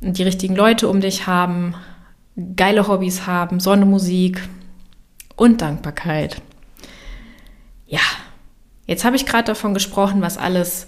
die 0.02 0.24
richtigen 0.24 0.56
Leute 0.56 0.88
um 0.88 1.02
dich 1.02 1.28
haben, 1.28 1.76
geile 2.56 2.88
Hobbys 2.88 3.28
haben, 3.28 3.60
Sonne, 3.60 3.86
Musik 3.86 4.48
und 5.36 5.62
Dankbarkeit. 5.62 6.42
Ja, 7.88 8.02
jetzt 8.88 9.06
habe 9.06 9.16
ich 9.16 9.26
gerade 9.26 9.46
davon 9.46 9.74
gesprochen, 9.74 10.22
was 10.22 10.38
alles 10.38 10.88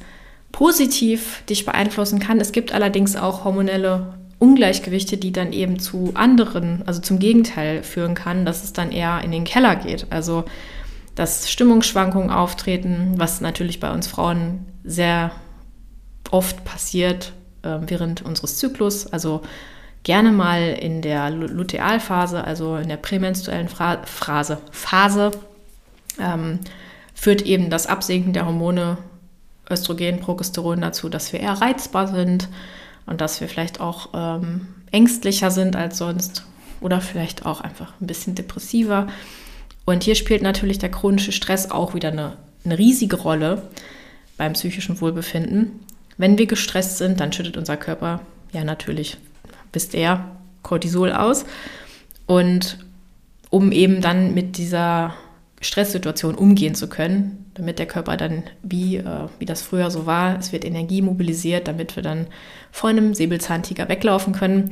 positiv 0.51 1.43
dich 1.49 1.65
beeinflussen 1.65 2.19
kann. 2.19 2.39
Es 2.39 2.51
gibt 2.51 2.73
allerdings 2.73 3.15
auch 3.15 3.43
hormonelle 3.43 4.15
Ungleichgewichte, 4.39 5.17
die 5.17 5.31
dann 5.31 5.51
eben 5.51 5.79
zu 5.79 6.11
anderen, 6.13 6.83
also 6.85 7.01
zum 7.01 7.19
Gegenteil 7.19 7.83
führen 7.83 8.15
kann, 8.15 8.45
dass 8.45 8.63
es 8.63 8.73
dann 8.73 8.91
eher 8.91 9.21
in 9.23 9.31
den 9.31 9.43
Keller 9.43 9.75
geht. 9.75 10.07
Also 10.09 10.45
dass 11.15 11.49
Stimmungsschwankungen 11.51 12.29
auftreten, 12.29 13.15
was 13.17 13.41
natürlich 13.41 13.79
bei 13.79 13.91
uns 13.91 14.05
Frauen 14.05 14.65
sehr 14.83 15.31
oft 16.38 16.63
passiert 16.63 17.34
äh, 17.63 17.78
während 17.88 18.21
unseres 18.21 18.58
Zyklus. 18.58 19.08
Also 19.08 19.41
gerne 20.04 20.32
mal 20.32 20.62
in 20.62 21.02
der 21.02 21.30
Lutealphase, 21.32 22.43
also 22.43 22.78
in 22.78 22.88
der 22.88 22.97
prämenstruellen 22.97 23.69
Fra 23.69 23.97
Phrase, 24.06 24.60
Phase, 24.71 25.32
ähm, 26.19 26.60
führt 27.13 27.41
eben 27.41 27.69
das 27.69 27.88
Absinken 27.88 28.34
der 28.34 28.45
Hormone 28.45 28.97
Östrogen, 29.69 30.19
Progesteron 30.19 30.82
dazu, 30.82 31.10
dass 31.10 31.34
wir 31.34 31.39
eher 31.39 31.60
reizbar 31.60 32.08
sind, 32.08 32.47
und 33.08 33.21
dass 33.21 33.41
wir 33.41 33.47
vielleicht 33.47 33.80
auch 33.80 34.10
ähm, 34.13 34.67
ängstlicher 34.91 35.50
sind 35.50 35.76
als 35.76 35.97
sonst 35.97 36.45
oder 36.82 37.02
vielleicht 37.02 37.45
auch 37.45 37.62
einfach 37.62 37.93
ein 38.00 38.06
bisschen 38.06 38.36
depressiver. 38.36 39.08
Und 39.86 40.04
hier 40.04 40.15
spielt 40.15 40.43
natürlich 40.43 40.78
der 40.78 40.91
chronische 40.91 41.32
Stress 41.32 41.71
auch 41.71 41.95
wieder 41.95 42.12
eine, 42.12 42.34
eine 42.63 42.78
riesige 42.78 43.15
Rolle 43.15 43.63
beim 44.36 44.54
psychischen 44.54 45.02
Wohlbefinden. 45.02 45.80
Wenn 46.17 46.38
wir 46.38 46.47
gestresst 46.47 46.97
sind, 46.97 47.19
dann 47.19 47.32
schüttet 47.32 47.58
unser 47.58 47.77
Körper 47.77 48.21
ja 48.51 48.63
natürlich, 48.63 49.17
wisst 49.73 49.93
ihr, 49.93 50.25
Cortisol 50.63 51.12
aus. 51.12 51.45
Und 52.25 52.80
um 53.49 53.71
eben 53.71 54.01
dann 54.01 54.34
mit 54.34 54.58
dieser 54.58 55.13
Stresssituation 55.62 56.36
umgehen 56.36 56.75
zu 56.75 56.88
können, 56.88 57.45
damit 57.53 57.80
der 57.80 57.88
Körper 57.88 58.17
dann, 58.17 58.43
wie, 58.62 58.97
äh, 58.97 59.27
wie 59.39 59.45
das 59.45 59.62
früher 59.62 59.89
so 59.89 60.06
war, 60.06 60.38
es 60.38 60.51
wird 60.51 60.65
Energie 60.65 61.01
mobilisiert, 61.01 61.67
damit 61.67 61.95
wir 61.95 62.03
dann 62.03 62.27
vor 62.71 62.89
einem 62.89 63.13
Säbelzahntiger 63.13 63.89
weglaufen 63.89 64.34
können. 64.34 64.69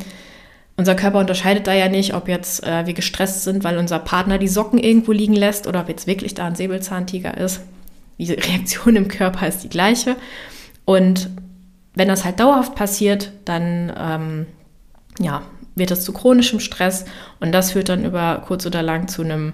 Unser 0.77 0.95
Körper 0.95 1.19
unterscheidet 1.19 1.67
da 1.67 1.73
ja 1.73 1.87
nicht, 1.87 2.13
ob 2.13 2.27
jetzt 2.27 2.63
äh, 2.63 2.85
wir 2.85 2.93
gestresst 2.93 3.43
sind, 3.43 3.63
weil 3.63 3.77
unser 3.77 3.97
Partner 3.97 4.37
die 4.37 4.47
Socken 4.47 4.77
irgendwo 4.77 5.13
liegen 5.13 5.33
lässt 5.33 5.67
oder 5.67 5.81
ob 5.81 5.89
jetzt 5.89 6.05
wirklich 6.05 6.33
da 6.35 6.45
ein 6.45 6.55
Säbelzahntiger 6.55 7.35
ist. 7.37 7.61
Die 8.19 8.31
Reaktion 8.33 8.95
im 8.95 9.07
Körper 9.07 9.47
ist 9.47 9.63
die 9.63 9.69
gleiche. 9.69 10.17
Und 10.85 11.29
wenn 11.95 12.07
das 12.07 12.23
halt 12.23 12.39
dauerhaft 12.39 12.75
passiert, 12.75 13.31
dann 13.45 13.91
ähm, 13.97 14.45
ja, 15.19 15.41
wird 15.75 15.91
es 15.91 16.03
zu 16.03 16.13
chronischem 16.13 16.59
Stress 16.59 17.05
und 17.39 17.51
das 17.51 17.71
führt 17.71 17.89
dann 17.89 18.05
über 18.05 18.43
kurz 18.45 18.65
oder 18.65 18.81
lang 18.81 19.07
zu 19.07 19.23
einem 19.23 19.53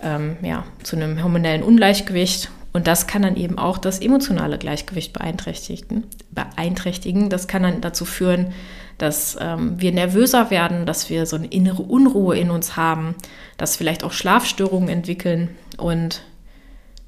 ähm, 0.00 0.36
ja, 0.42 0.64
zu 0.82 0.96
einem 0.96 1.22
hormonellen 1.22 1.62
Ungleichgewicht 1.62 2.50
Und 2.72 2.86
das 2.86 3.06
kann 3.06 3.22
dann 3.22 3.36
eben 3.36 3.58
auch 3.58 3.78
das 3.78 4.00
emotionale 4.00 4.58
Gleichgewicht 4.58 5.12
beeinträchtigen. 5.12 6.04
beeinträchtigen. 6.30 7.30
Das 7.30 7.48
kann 7.48 7.62
dann 7.62 7.80
dazu 7.80 8.04
führen, 8.04 8.52
dass 8.98 9.36
ähm, 9.40 9.80
wir 9.80 9.92
nervöser 9.92 10.50
werden, 10.50 10.86
dass 10.86 11.10
wir 11.10 11.26
so 11.26 11.36
eine 11.36 11.46
innere 11.46 11.82
Unruhe 11.82 12.36
in 12.38 12.50
uns 12.50 12.76
haben, 12.76 13.14
dass 13.56 13.76
vielleicht 13.76 14.04
auch 14.04 14.12
Schlafstörungen 14.12 14.88
entwickeln. 14.88 15.50
Und 15.78 16.22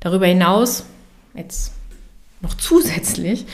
darüber 0.00 0.26
hinaus, 0.26 0.86
jetzt 1.34 1.72
noch 2.40 2.54
zusätzlich, 2.54 3.46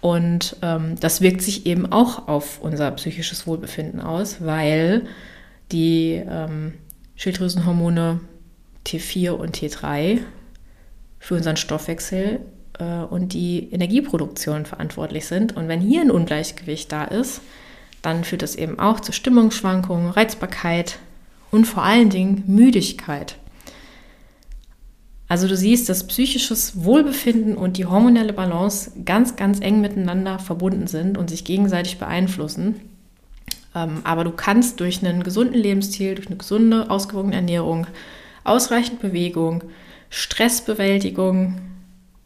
und 0.00 0.56
ähm, 0.62 0.96
das 0.98 1.20
wirkt 1.20 1.42
sich 1.42 1.66
eben 1.66 1.92
auch 1.92 2.26
auf 2.26 2.60
unser 2.60 2.90
psychisches 2.92 3.46
Wohlbefinden 3.46 4.00
aus, 4.00 4.38
weil 4.40 5.06
die 5.70 6.22
ähm, 6.28 6.74
Schilddrüsenhormone 7.16 8.20
T4 8.86 9.30
und 9.30 9.56
T3 9.56 10.20
für 11.18 11.34
unseren 11.34 11.56
Stoffwechsel 11.56 12.40
und 12.84 13.32
die 13.32 13.68
Energieproduktion 13.70 14.66
verantwortlich 14.66 15.26
sind. 15.26 15.56
Und 15.56 15.68
wenn 15.68 15.80
hier 15.80 16.00
ein 16.00 16.10
Ungleichgewicht 16.10 16.92
da 16.92 17.04
ist, 17.04 17.40
dann 18.02 18.24
führt 18.24 18.42
das 18.42 18.54
eben 18.54 18.78
auch 18.78 19.00
zu 19.00 19.12
Stimmungsschwankungen, 19.12 20.10
Reizbarkeit 20.10 20.98
und 21.50 21.66
vor 21.66 21.82
allen 21.82 22.10
Dingen 22.10 22.44
Müdigkeit. 22.46 23.36
Also 25.28 25.46
du 25.46 25.56
siehst, 25.56 25.88
dass 25.88 26.06
psychisches 26.06 26.84
Wohlbefinden 26.84 27.56
und 27.56 27.76
die 27.76 27.84
hormonelle 27.84 28.32
Balance 28.32 28.92
ganz, 29.04 29.36
ganz 29.36 29.60
eng 29.60 29.80
miteinander 29.80 30.38
verbunden 30.38 30.86
sind 30.86 31.18
und 31.18 31.28
sich 31.28 31.44
gegenseitig 31.44 31.98
beeinflussen. 31.98 32.76
Ähm, 33.74 34.00
aber 34.04 34.24
du 34.24 34.30
kannst 34.30 34.80
durch 34.80 35.04
einen 35.04 35.22
gesunden 35.22 35.58
Lebensstil, 35.58 36.14
durch 36.14 36.28
eine 36.28 36.36
gesunde, 36.36 36.90
ausgewogene 36.90 37.36
Ernährung, 37.36 37.86
ausreichend 38.44 39.00
Bewegung, 39.00 39.64
Stressbewältigung, 40.08 41.60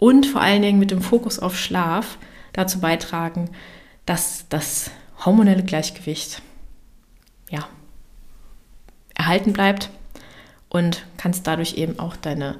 und 0.03 0.27
vor 0.27 0.41
allen 0.41 0.63
Dingen 0.63 0.81
mit 0.81 0.91
dem 0.91 1.01
Fokus 1.01 1.39
auf 1.39 1.57
Schlaf 1.57 2.19
dazu 2.53 2.81
beitragen, 2.81 3.51
dass 4.05 4.47
das 4.49 4.91
hormonelle 5.25 5.63
Gleichgewicht 5.63 6.43
ja, 7.51 7.69
erhalten 9.15 9.53
bleibt 9.53 9.91
und 10.69 11.07
kannst 11.19 11.47
dadurch 11.47 11.75
eben 11.75 12.01
auch 12.01 12.17
deine 12.17 12.57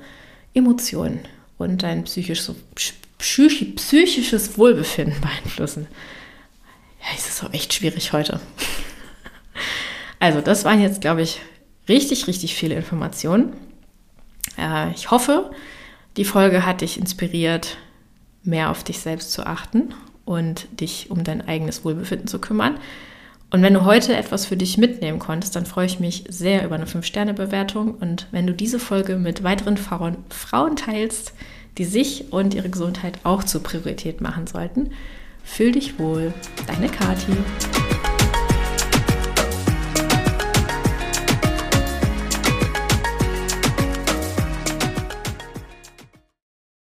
Emotionen 0.55 1.19
und 1.59 1.83
dein 1.83 2.05
psychisches, 2.05 2.55
psychisches 3.19 4.57
Wohlbefinden 4.57 5.21
beeinflussen. 5.21 5.89
Ja, 7.01 7.07
es 7.17 7.27
ist 7.29 7.43
auch 7.43 7.53
echt 7.53 7.75
schwierig 7.75 8.13
heute. 8.13 8.41
Also, 10.21 10.41
das 10.41 10.65
waren 10.65 10.81
jetzt, 10.81 11.01
glaube 11.01 11.23
ich, 11.23 11.41
richtig, 11.89 12.29
richtig 12.29 12.55
viele 12.55 12.77
Informationen. 12.77 13.55
Äh, 14.57 14.93
ich 14.93 15.11
hoffe, 15.11 15.51
die 16.17 16.25
Folge 16.25 16.67
hat 16.67 16.81
dich 16.81 16.99
inspiriert, 16.99 17.77
mehr 18.43 18.71
auf 18.71 18.85
dich 18.85 18.99
selbst 18.99 19.33
zu 19.33 19.47
achten 19.47 19.95
und 20.25 20.69
dich 20.81 21.11
um 21.11 21.25
dein 21.25 21.47
eigenes 21.47 21.85
Wohlbefinden 21.85 22.29
zu 22.29 22.39
kümmern. 22.39 22.79
Und 23.51 23.63
wenn 23.63 23.75
du 23.75 23.85
heute 23.85 24.17
etwas 24.17 24.47
für 24.47 24.57
dich 24.57 24.79
mitnehmen 24.79 25.19
konntest, 25.19 25.55
dann 25.57 25.67
freue 25.67 25.87
ich 25.87 26.01
mich 26.01 26.25
sehr 26.29 26.65
über 26.65 26.75
eine 26.75 26.87
5-Sterne-Bewertung. 26.87 27.95
Und 27.95 28.27
wenn 28.31 28.47
du 28.47 28.55
diese 28.55 28.79
Folge 28.79 29.17
mit 29.17 29.43
weiteren 29.43 29.77
Frauen, 29.77 30.17
Frauen 30.31 30.77
teilst, 30.77 31.35
die 31.77 31.85
sich 31.85 32.33
und 32.33 32.55
ihre 32.55 32.71
Gesundheit 32.71 33.19
auch 33.25 33.45
zur 33.45 33.63
Priorität 33.63 34.23
machen 34.23 34.47
sollten, 34.47 34.91
fühl 35.45 35.73
dich 35.73 35.99
wohl. 35.99 36.33
Deine 36.67 36.89
Kati. 36.89 37.33